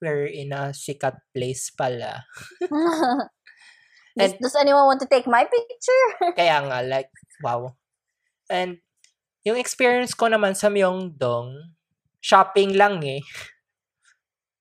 We're 0.00 0.26
in 0.26 0.52
a 0.56 0.72
sikat 0.72 1.20
place 1.36 1.68
pala. 1.70 2.24
does, 4.16 4.32
And- 4.32 4.40
does 4.40 4.56
anyone 4.56 4.86
want 4.88 5.00
to 5.04 5.08
take 5.08 5.28
my 5.28 5.44
picture? 5.44 6.06
Kaya 6.40 6.64
nga, 6.64 6.80
like, 6.82 7.12
wow. 7.44 7.76
And, 8.48 8.80
yung 9.44 9.56
experience 9.56 10.12
ko 10.12 10.28
naman 10.28 10.56
sa 10.56 10.68
Myeongdong, 10.68 11.76
shopping 12.20 12.76
lang 12.76 13.00
eh. 13.04 13.20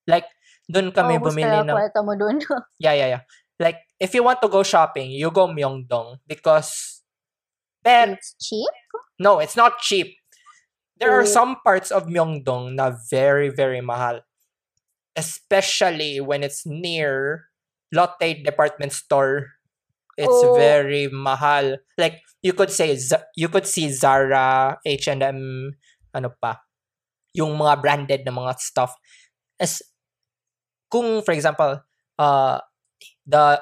Like, 0.09 0.25
doon 0.65 0.89
kami 0.89 1.21
Paubos 1.21 1.37
bumili 1.37 1.53
ng... 1.69 1.69
kwarta 1.69 2.01
mo 2.01 2.17
doon. 2.17 2.41
Yeah, 2.81 2.97
yeah, 2.97 3.09
yeah. 3.13 3.23
Like, 3.61 3.85
if 4.01 4.09
you 4.17 4.25
want 4.25 4.41
to 4.41 4.49
go 4.49 4.63
shopping, 4.65 5.13
you 5.13 5.29
go 5.29 5.45
Myeongdong 5.45 6.17
because... 6.25 7.03
Pero, 7.85 8.17
it's 8.17 8.33
cheap? 8.41 8.73
no, 9.21 9.37
it's 9.37 9.53
not 9.55 9.77
cheap. 9.79 10.17
There 10.97 11.13
are 11.13 11.23
Oh. 11.23 11.29
some 11.29 11.61
parts 11.63 11.93
of 11.93 12.09
Myeongdong 12.09 12.73
na 12.75 12.91
very, 13.07 13.53
very 13.53 13.79
mahal. 13.85 14.25
Especially 15.15 16.19
when 16.21 16.43
it's 16.43 16.65
near 16.65 17.45
Lotte 17.93 18.43
department 18.45 18.93
store. 18.93 19.57
It's 20.19 20.29
Oh. 20.29 20.53
very 20.55 21.07
mahal. 21.09 21.79
Like 21.97 22.21
you 22.43 22.53
could 22.53 22.69
say 22.71 22.93
you 23.35 23.47
could 23.49 23.65
see 23.65 23.89
Zara, 23.89 24.77
H&M, 24.85 25.71
ano 26.13 26.29
pa, 26.41 26.59
yung 27.33 27.55
mga 27.57 27.81
branded 27.81 28.21
na 28.25 28.33
mga 28.35 28.59
stuff. 28.59 28.93
As 29.59 29.81
kung 30.91 31.21
for 31.23 31.33
example, 31.33 31.81
uh 32.19 32.59
the 33.27 33.61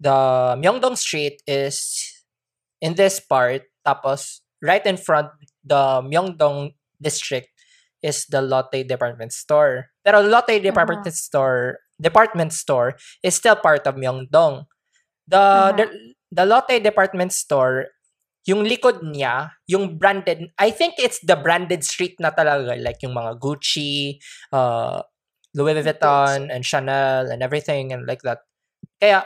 the 0.00 0.18
Myeongdong 0.58 0.98
Street 0.98 1.40
is 1.46 1.78
in 2.82 2.94
this 2.94 3.20
part 3.20 3.62
tapos 3.86 4.42
right 4.62 4.84
in 4.86 4.98
front 4.98 5.30
the 5.64 6.02
Myeongdong 6.02 6.74
district 7.00 7.50
is 8.02 8.26
the 8.30 8.42
Lotte 8.42 8.86
department 8.86 9.32
store. 9.32 9.91
Pero 10.02 10.20
Lotte 10.20 10.58
department 10.58 11.06
store 11.14 11.78
department 12.02 12.50
store 12.50 12.98
is 13.22 13.38
still 13.38 13.54
part 13.54 13.86
of 13.86 13.94
Myeongdong. 13.94 14.66
The, 15.30 15.38
Mhm. 15.38 15.76
the 15.78 15.86
the 16.32 16.44
Lotte 16.48 16.82
department 16.82 17.30
store 17.30 17.94
yung 18.42 18.66
likod 18.66 19.06
niya, 19.06 19.54
yung 19.70 19.98
branded, 19.98 20.50
I 20.58 20.74
think 20.74 20.98
it's 20.98 21.22
the 21.22 21.38
branded 21.38 21.86
street 21.86 22.18
na 22.18 22.34
talaga, 22.34 22.74
like 22.74 22.98
yung 23.02 23.14
mga 23.14 23.38
Gucci, 23.38 24.18
uh, 24.50 24.98
Louis 25.54 25.78
Vuitton, 25.78 26.50
and 26.50 26.66
Chanel, 26.66 27.30
and 27.30 27.38
everything, 27.42 27.92
and 27.92 28.02
like 28.02 28.22
that. 28.26 28.42
Kaya, 28.98 29.22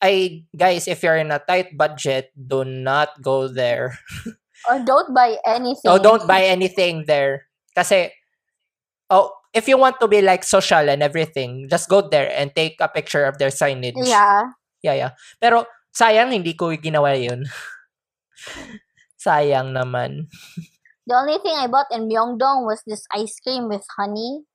I, 0.00 0.46
guys, 0.56 0.88
if 0.88 1.02
you're 1.04 1.20
in 1.20 1.28
a 1.28 1.44
tight 1.44 1.76
budget, 1.76 2.32
do 2.32 2.64
not 2.64 3.20
go 3.20 3.48
there. 3.48 4.00
Or 4.64 4.80
don't 4.80 5.12
buy 5.12 5.36
anything. 5.44 5.88
Oh, 5.92 6.00
don't 6.00 6.24
buy 6.24 6.48
anything 6.48 7.04
there. 7.04 7.48
Kasi, 7.76 8.12
oh, 9.12 9.32
if 9.52 9.66
you 9.68 9.78
want 9.78 9.98
to 10.00 10.08
be 10.08 10.22
like 10.22 10.44
social 10.44 10.88
and 10.88 11.02
everything, 11.02 11.66
just 11.68 11.88
go 11.88 12.02
there 12.02 12.30
and 12.34 12.54
take 12.54 12.76
a 12.80 12.88
picture 12.88 13.24
of 13.24 13.38
their 13.38 13.50
signage. 13.50 13.98
Yeah. 13.98 14.54
Yeah, 14.82 14.94
yeah. 14.94 15.12
Pero, 15.40 15.66
sayang, 15.92 16.32
hindi 16.32 16.54
ko 16.54 16.72
ginawa 16.78 17.18
yun. 17.18 17.44
sayang 19.24 19.76
naman. 19.76 20.30
The 21.06 21.14
only 21.18 21.42
thing 21.42 21.58
I 21.58 21.66
bought 21.66 21.90
in 21.90 22.08
Myeongdong 22.08 22.64
was 22.64 22.80
this 22.86 23.04
ice 23.12 23.36
cream 23.42 23.68
with 23.68 23.84
honey. 23.98 24.46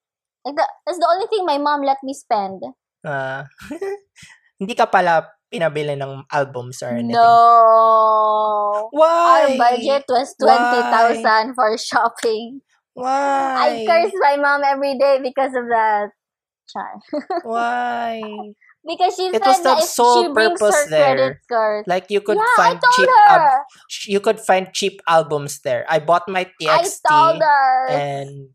Like 0.46 0.56
that, 0.56 0.70
that's 0.86 0.98
the 0.98 1.10
only 1.10 1.28
thing 1.28 1.46
my 1.46 1.58
mom 1.58 1.82
let 1.84 1.98
me 2.02 2.14
spend. 2.14 2.64
Ah, 3.06 3.46
hindi 4.62 4.74
ka 4.74 4.86
pala 4.86 5.36
pinabili 5.52 5.98
ng 5.98 6.26
albums 6.32 6.82
or 6.82 6.96
anything. 6.96 7.18
No. 7.18 8.90
Why? 8.94 9.54
Our 9.54 9.58
budget 9.58 10.06
was 10.10 10.34
Why? 10.40 11.22
20,000 11.22 11.54
for 11.54 11.70
shopping. 11.78 12.62
Why? 12.96 13.12
I 13.56 13.86
curse 13.88 14.14
my 14.20 14.38
mom 14.38 14.64
every 14.64 14.98
day 14.98 15.20
because 15.22 15.54
of 15.56 15.68
that. 15.70 16.10
Char. 16.70 17.02
Why? 17.42 18.56
Because 18.86 19.16
she 19.16 19.30
It 19.32 19.44
said 19.44 19.46
was 19.46 19.62
the 19.64 19.76
that 19.76 19.80
if 19.80 19.90
sole 19.90 20.26
she 20.26 20.34
brings 20.34 20.60
purpose 20.60 20.70
her 20.70 20.94
credit 20.96 21.36
there. 21.36 21.42
card. 21.52 21.86
Like 21.86 22.10
you 22.10 22.22
could 22.22 22.38
yeah, 22.38 22.42
I 22.42 22.48
find 22.56 22.80
told 22.82 22.84
cheap 22.90 23.10
her. 23.10 23.28
al- 23.28 23.56
sh- 23.90 24.08
you 24.10 24.20
could 24.20 24.40
find 24.40 24.74
cheap 24.74 25.02
albums 25.08 25.60
there. 25.62 25.86
I 25.90 26.00
bought 26.00 26.28
my 26.30 26.50
I 26.68 26.90
TXT 26.90 27.10
told 27.10 27.42
her. 27.42 27.88
and 27.90 28.50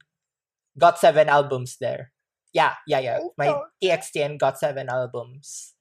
got 0.79 0.99
seven 0.99 1.29
albums 1.29 1.77
there. 1.81 2.13
Yeah, 2.53 2.75
yeah, 2.87 3.01
yeah. 3.01 3.19
I 3.19 3.29
My 3.39 3.47
told 3.47 3.65
TXT 3.83 4.25
and 4.25 4.39
got 4.41 4.59
seven 4.59 4.89
albums. 4.89 5.75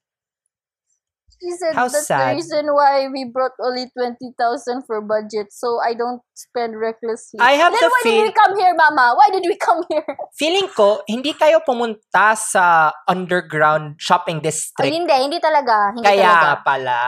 She 1.40 1.56
said 1.56 1.72
How 1.72 1.88
that's 1.88 2.04
sad. 2.04 2.20
the 2.20 2.36
reason 2.36 2.68
why 2.76 3.08
we 3.08 3.24
brought 3.24 3.56
only 3.64 3.88
20,000 3.96 4.84
for 4.84 5.00
budget, 5.00 5.48
so 5.56 5.80
I 5.80 5.96
don't 5.96 6.20
spend 6.36 6.76
recklessly. 6.76 7.40
I 7.40 7.56
have 7.56 7.72
then 7.72 7.80
the 7.80 7.88
why 7.88 8.00
did 8.04 8.12
feel 8.12 8.24
we 8.28 8.32
come 8.36 8.54
here, 8.60 8.74
Mama? 8.76 9.16
Why 9.16 9.28
did 9.32 9.48
we 9.48 9.56
come 9.56 9.80
here? 9.88 10.04
feeling 10.40 10.68
ko 10.68 11.00
hindi 11.08 11.32
kayo 11.32 11.64
pumunta 11.64 12.36
sa 12.36 12.92
underground 13.08 13.96
shopping 13.96 14.44
Oh, 14.44 14.44
district. 14.44 14.92
hindi, 14.92 15.16
hindi 15.16 15.40
talaga. 15.40 15.96
Hindi 15.96 16.04
Kaya 16.04 16.28
talaga. 16.28 16.60
pala. 16.60 17.00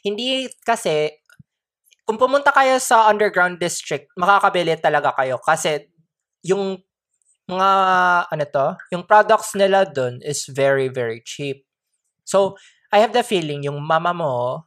Hindi 0.00 0.48
kasi 0.64 1.12
kung 2.08 2.16
pumunta 2.16 2.56
kayo 2.56 2.80
sa 2.80 3.12
underground 3.12 3.60
district, 3.60 4.08
makakabili 4.16 4.72
talaga 4.80 5.12
kayo 5.12 5.36
kasi 5.36 5.84
yung 6.40 6.80
mga 7.44 7.70
ano 8.32 8.44
to, 8.48 8.66
yung 8.88 9.04
products 9.04 9.52
nila 9.52 9.84
dun 9.84 10.18
is 10.24 10.48
very 10.48 10.88
very 10.88 11.20
cheap. 11.20 11.62
So, 12.26 12.58
I 12.92 12.98
have 13.02 13.12
the 13.12 13.22
feeling 13.22 13.62
yung 13.64 13.82
mama 13.82 14.12
mo 14.14 14.64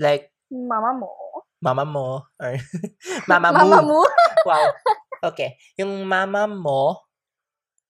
like 0.00 0.32
Mama 0.50 0.92
mo. 1.00 1.10
mama 1.62 1.84
mo 1.84 2.22
or 2.40 2.56
mama, 3.30 3.52
Mama 3.52 3.78
mo. 3.82 3.82
mo? 3.82 4.00
Wow. 4.46 4.72
Okay. 5.24 5.56
Yung 5.80 6.06
mama 6.06 6.46
mo 6.46 7.02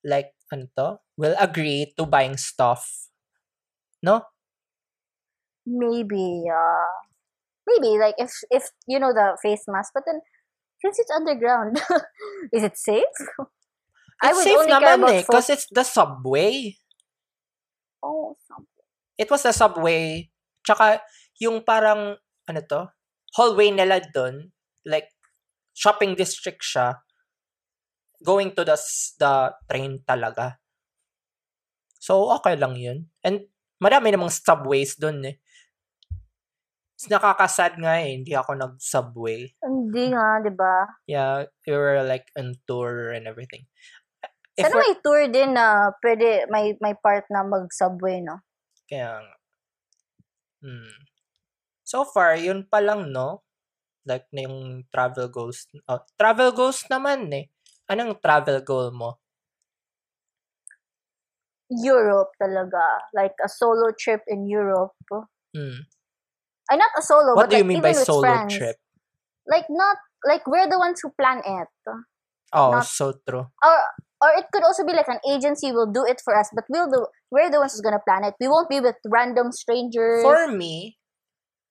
like 0.04 0.32
ano 0.52 0.66
to, 0.76 0.88
will 1.18 1.36
agree 1.38 1.92
to 1.98 2.06
buying 2.06 2.36
stuff. 2.36 3.08
No? 4.02 4.22
Maybe, 5.66 6.44
uh, 6.50 6.86
maybe, 7.66 7.98
like, 7.98 8.14
if, 8.18 8.30
if, 8.50 8.70
you 8.86 8.98
know, 8.98 9.12
the 9.12 9.36
face 9.42 9.64
mask, 9.68 9.92
but 9.94 10.04
then, 10.06 10.20
since 10.82 10.98
it's 10.98 11.10
underground, 11.10 11.80
is 12.52 12.62
it 12.64 12.76
safe? 12.76 13.04
I 14.22 14.32
It's 14.32 14.38
would 14.38 14.44
safe 14.44 14.56
only 14.56 14.76
care 14.76 14.94
about 14.94 15.10
eh, 15.10 15.22
because 15.22 15.48
it's 15.50 15.66
the 15.70 15.82
subway. 15.84 16.76
Oh, 18.02 18.36
something. 18.46 18.75
It 19.16 19.32
was 19.32 19.42
the 19.44 19.52
subway. 19.52 20.28
Tsaka, 20.64 21.00
yung 21.40 21.64
parang, 21.64 22.16
ano 22.46 22.60
to, 22.68 22.92
hallway 23.36 23.72
nila 23.72 24.00
dun, 24.12 24.52
like, 24.84 25.12
shopping 25.76 26.16
district 26.16 26.64
siya, 26.64 27.00
going 28.24 28.52
to 28.56 28.64
the, 28.64 28.76
the 29.20 29.52
train 29.68 30.00
talaga. 30.04 30.60
So, 32.00 32.32
okay 32.36 32.56
lang 32.56 32.76
yun. 32.76 33.12
And, 33.24 33.48
marami 33.82 34.12
namang 34.12 34.32
subways 34.32 34.96
dun 34.96 35.24
eh. 35.24 35.36
It's 36.96 37.12
nakakasad 37.12 37.76
nga 37.76 38.00
eh, 38.00 38.16
hindi 38.16 38.32
ako 38.32 38.56
nag-subway. 38.56 39.52
Hindi 39.60 40.16
nga, 40.16 40.40
di 40.40 40.48
ba? 40.48 40.88
Yeah, 41.04 41.44
we 41.68 41.76
were 41.76 42.00
like 42.08 42.32
on 42.32 42.56
tour 42.64 43.12
and 43.12 43.28
everything. 43.28 43.68
If 44.56 44.64
Sana 44.64 44.80
may 44.80 44.96
tour 45.04 45.28
din 45.28 45.52
na 45.52 45.92
pwede, 46.00 46.48
may, 46.48 46.72
may 46.80 46.96
part 46.96 47.28
na 47.28 47.44
mag-subway, 47.44 48.24
no? 48.24 48.40
Kaya 48.86 49.20
nga. 49.22 49.34
Hmm. 50.62 50.94
So 51.86 52.02
far, 52.06 52.34
yun 52.38 52.66
pa 52.66 52.82
lang, 52.82 53.10
no? 53.14 53.42
Like, 54.06 54.26
na 54.30 54.46
yung 54.46 54.86
travel 54.90 55.26
goals. 55.30 55.66
Oh, 55.90 56.02
travel 56.18 56.50
goals 56.54 56.86
naman 56.90 57.26
eh. 57.34 57.50
Anong 57.90 58.18
travel 58.22 58.62
goal 58.62 58.90
mo? 58.94 59.18
Europe 61.70 62.30
talaga. 62.38 63.10
Like 63.14 63.34
a 63.42 63.50
solo 63.50 63.90
trip 63.98 64.22
in 64.30 64.46
Europe. 64.46 64.94
Hmm. 65.50 65.82
Ay, 66.70 66.76
not 66.78 66.90
a 66.98 67.02
solo, 67.02 67.34
What 67.34 67.46
but 67.46 67.50
do 67.50 67.56
you 67.58 67.62
like, 67.62 67.70
mean 67.70 67.78
even 67.78 67.94
by 67.94 68.02
solo 68.02 68.22
friends. 68.26 68.54
trip? 68.58 68.76
Like, 69.46 69.66
not, 69.70 69.98
like, 70.26 70.42
we're 70.46 70.66
the 70.66 70.78
ones 70.78 70.98
who 71.02 71.10
plan 71.14 71.38
it. 71.46 71.70
Oh, 72.54 72.70
Not- 72.74 72.86
so 72.86 73.14
true. 73.22 73.46
Or, 73.62 73.78
or 74.22 74.30
it 74.36 74.46
could 74.52 74.64
also 74.64 74.84
be 74.84 74.92
like 74.92 75.08
an 75.08 75.20
agency 75.28 75.72
will 75.72 75.90
do 75.90 76.04
it 76.04 76.20
for 76.24 76.36
us, 76.36 76.50
but 76.54 76.64
we'll 76.68 76.88
do, 76.90 77.06
we're 77.30 77.50
the 77.50 77.60
ones 77.60 77.72
who's 77.72 77.82
gonna 77.84 78.02
plan 78.06 78.24
it. 78.24 78.34
We 78.40 78.48
won't 78.48 78.68
be 78.68 78.80
with 78.80 78.96
random 79.06 79.52
strangers. 79.52 80.22
For 80.22 80.48
me, 80.48 80.98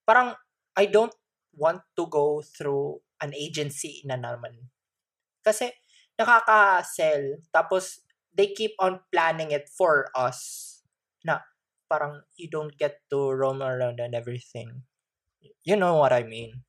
parang, 0.08 0.36
I 0.76 0.86
don't 0.86 1.14
want 1.56 1.82
to 1.98 2.08
go 2.08 2.42
through 2.42 3.02
an 3.22 3.34
agency 3.34 4.04
na 4.06 4.16
naman. 4.18 4.70
Kasi, 5.46 5.72
nakaka-sell. 6.20 7.42
Tapos, 7.54 8.04
they 8.36 8.52
keep 8.54 8.76
on 8.80 9.02
planning 9.12 9.52
it 9.52 9.70
for 9.72 10.10
us. 10.16 10.82
Na, 11.24 11.42
parang, 11.90 12.24
you 12.36 12.50
don't 12.50 12.76
get 12.78 13.02
to 13.12 13.32
roam 13.32 13.62
around 13.64 14.00
and 14.00 14.14
everything. 14.16 14.84
You 15.64 15.76
know 15.78 15.96
what 15.98 16.14
I 16.14 16.24
mean? 16.24 16.64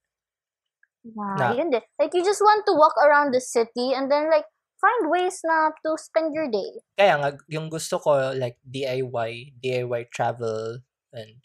Yeah, 1.06 1.46
Na- 1.46 1.56
yun 1.56 1.70
din. 1.70 1.82
Like, 1.98 2.12
you 2.14 2.24
just 2.24 2.42
want 2.42 2.66
to 2.66 2.74
walk 2.74 2.94
around 2.98 3.32
the 3.32 3.40
city 3.40 3.94
and 3.94 4.10
then, 4.10 4.28
like, 4.30 4.44
find 4.76 5.08
ways 5.08 5.40
na 5.44 5.72
to 5.84 5.96
spend 5.96 6.32
your 6.36 6.48
day. 6.48 6.80
Kaya 6.96 7.14
nga, 7.20 7.30
yung 7.48 7.72
gusto 7.72 7.96
ko, 8.00 8.32
like, 8.36 8.60
DIY, 8.64 9.56
DIY 9.60 10.02
travel, 10.12 10.84
and 11.12 11.40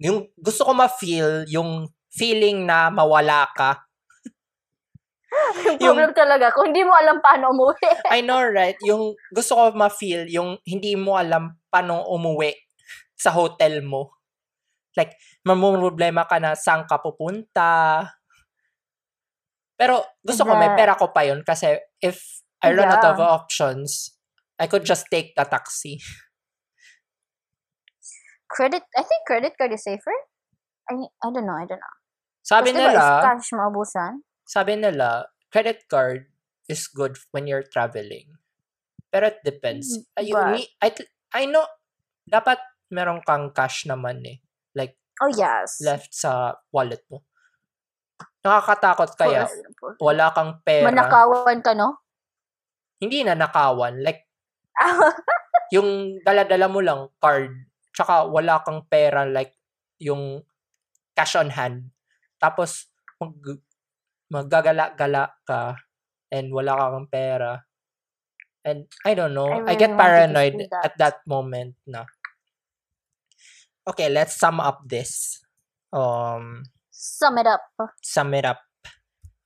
yung 0.00 0.30
gusto 0.38 0.64
ko 0.64 0.72
ma-feel, 0.72 1.44
yung 1.50 1.90
feeling 2.10 2.64
na 2.66 2.88
mawala 2.88 3.46
ka. 3.54 3.84
Yung 5.78 5.94
problem 5.94 6.10
talaga, 6.10 6.50
kung 6.50 6.74
hindi 6.74 6.82
mo 6.82 6.90
alam 6.90 7.22
paano 7.22 7.54
umuwi. 7.54 7.86
I 8.18 8.18
know, 8.18 8.42
right? 8.42 8.74
Yung 8.82 9.14
gusto 9.30 9.54
ko 9.54 9.70
ma-feel, 9.78 10.26
yung 10.26 10.58
hindi 10.66 10.98
mo 10.98 11.14
alam 11.14 11.54
paano 11.70 12.02
umuwi 12.10 12.50
sa 13.14 13.30
hotel 13.30 13.78
mo. 13.86 14.10
Like, 14.98 15.14
mamumroblema 15.46 16.26
ka 16.26 16.42
na 16.42 16.58
saan 16.58 16.82
ka 16.82 16.98
pupunta. 16.98 18.02
Pero 19.80 20.04
gusto 20.20 20.44
ko 20.44 20.52
may 20.60 20.68
pera 20.76 20.92
ko 20.92 21.08
pa 21.08 21.24
yun 21.24 21.40
kasi 21.40 21.80
if 22.04 22.20
I 22.60 22.76
run 22.76 22.92
out 22.92 23.00
of 23.00 23.16
Yeah. 23.16 23.32
options, 23.32 24.12
I 24.60 24.68
could 24.68 24.84
just 24.84 25.08
take 25.08 25.32
the 25.32 25.48
taxi. 25.48 25.96
Credit, 28.50 28.82
I 28.92 29.02
think 29.06 29.20
credit 29.24 29.54
card 29.56 29.72
is 29.72 29.80
safer. 29.86 30.12
I, 30.90 30.94
I 31.24 31.28
don't 31.32 31.46
know, 31.46 31.56
I 31.56 31.64
don't 31.64 31.80
know. 31.80 31.96
Sabi 32.42 32.74
Kasi 32.74 32.82
diba, 32.82 32.92
nila, 32.92 33.06
cash 33.22 33.48
maubusan, 33.54 34.12
sabi 34.42 34.72
nila, 34.74 35.30
credit 35.54 35.86
card 35.86 36.26
is 36.66 36.90
good 36.90 37.14
when 37.30 37.46
you're 37.46 37.62
traveling. 37.64 38.36
Pero 39.08 39.30
it 39.30 39.38
depends. 39.46 39.94
Mm, 39.96 40.18
Ay, 40.18 40.26
but- 40.34 40.50
ni- 40.58 40.70
I, 40.82 40.88
I 41.32 41.42
know, 41.46 41.64
dapat 42.26 42.58
meron 42.90 43.22
kang 43.22 43.54
cash 43.54 43.86
naman 43.86 44.26
eh. 44.26 44.42
Like, 44.74 44.98
Oh, 45.22 45.30
yes. 45.30 45.78
left 45.84 46.10
sa 46.10 46.58
wallet 46.74 47.06
mo. 47.06 47.22
Nakakatakot 48.40 49.10
kaya 49.20 49.44
wala 50.00 50.32
kang 50.32 50.64
pera. 50.64 50.88
Manakawan 50.88 51.60
ka, 51.60 51.76
no? 51.76 52.00
Hindi 52.96 53.20
na 53.20 53.36
nakawan. 53.36 54.00
Like, 54.00 54.24
yung 55.74 56.20
dala-dala 56.24 56.66
mo 56.72 56.80
lang, 56.80 57.12
card, 57.20 57.52
tsaka 57.92 58.24
wala 58.28 58.64
kang 58.64 58.88
pera, 58.88 59.28
like, 59.28 59.52
yung 60.00 60.40
cash 61.12 61.36
on 61.36 61.52
hand. 61.52 61.92
Tapos, 62.40 62.88
mag, 63.20 63.60
maggagala-gala 64.32 65.36
ka, 65.44 65.76
and 66.32 66.48
wala 66.48 66.96
kang 66.96 67.08
pera. 67.12 67.60
And, 68.64 68.88
I 69.04 69.12
don't 69.12 69.36
know, 69.36 69.52
I 69.52 69.72
I, 69.72 69.76
get 69.76 69.92
really 69.92 70.00
wanted 70.00 70.00
to 70.00 70.00
paranoid 70.00 70.54
that. 70.72 70.84
at 70.84 70.94
that 70.96 71.16
moment 71.28 71.76
na. 71.84 72.08
Okay, 73.84 74.08
let's 74.08 74.36
sum 74.36 74.60
up 74.60 74.84
this. 74.88 75.40
Um, 75.92 76.64
Sum 77.00 77.40
it 77.40 77.48
up. 77.48 77.64
sum 78.04 78.36
it 78.36 78.44
up. 78.44 78.60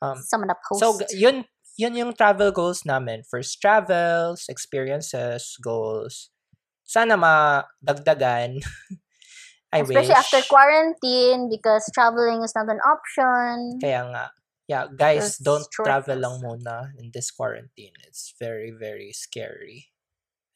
Um, 0.03 0.19
Sum 0.19 0.43
it 0.43 0.51
up, 0.51 0.59
host. 0.67 0.83
So, 0.83 0.99
yun, 1.15 1.47
yun 1.79 1.95
yung 1.95 2.13
travel 2.19 2.51
goals 2.51 2.83
namin. 2.83 3.23
First 3.23 3.63
travels, 3.63 4.51
experiences, 4.51 5.55
goals. 5.63 6.35
Sana 6.83 7.15
madagdagan. 7.15 8.59
I 9.75 9.83
Especially 9.83 10.11
wish. 10.15 10.19
after 10.19 10.43
quarantine 10.51 11.47
because 11.51 11.87
traveling 11.95 12.43
is 12.43 12.55
not 12.55 12.67
an 12.71 12.79
option. 12.83 13.79
Kaya 13.83 14.03
nga. 14.11 14.27
Yeah, 14.67 14.87
guys, 14.91 15.39
There's 15.39 15.45
don't 15.45 15.67
travel 15.71 16.15
shortcuts. 16.19 16.23
lang 16.25 16.37
muna 16.43 16.77
in 16.99 17.11
this 17.15 17.31
quarantine. 17.31 17.95
It's 18.07 18.35
very, 18.39 18.71
very 18.75 19.11
scary. 19.15 19.91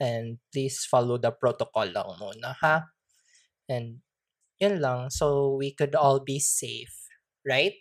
And 0.01 0.39
please 0.55 0.87
follow 0.87 1.19
the 1.19 1.31
protocol 1.35 1.91
lang 1.91 2.15
muna, 2.19 2.55
ha? 2.63 2.87
And 3.69 4.01
yun 4.61 4.81
lang. 4.81 5.11
So, 5.11 5.55
we 5.59 5.73
could 5.75 5.95
all 5.95 6.21
be 6.21 6.39
safe. 6.39 6.95
Right? 7.47 7.73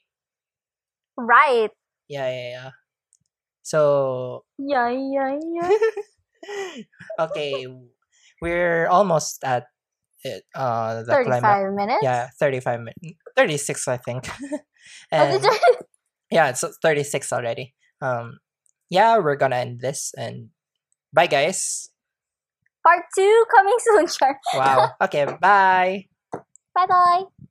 Right. 1.17 1.71
Yeah, 2.07 2.29
yeah, 2.29 2.49
yeah. 2.49 2.69
So, 3.63 4.45
Yeah, 4.57 4.89
yeah, 4.89 5.35
yeah. 5.35 5.71
okay, 7.19 7.67
we're 8.41 8.87
almost 8.87 9.43
at 9.43 9.65
it. 10.23 10.43
Uh, 10.55 11.03
the 11.03 11.11
35 11.11 11.41
climate. 11.41 11.75
minutes? 11.75 11.99
Yeah, 12.01 12.29
thirty-five 12.39 12.79
minutes. 12.79 13.19
Thirty-six, 13.35 13.87
I 13.87 13.97
think. 13.97 14.29
And 15.11 15.43
yeah, 16.31 16.47
it's 16.49 16.63
thirty-six 16.81 17.33
already. 17.33 17.75
Um, 17.99 18.39
yeah, 18.89 19.17
we're 19.19 19.35
gonna 19.35 19.57
end 19.57 19.81
this 19.81 20.13
and 20.17 20.49
bye, 21.11 21.27
guys. 21.27 21.89
Part 22.87 23.03
2 23.17 23.45
coming 23.53 23.77
soon, 23.79 24.07
Char. 24.07 24.39
Wow. 24.55 24.91
okay, 25.01 25.27
bye. 25.41 26.07
Bye 26.77 26.85
bye! 26.85 27.46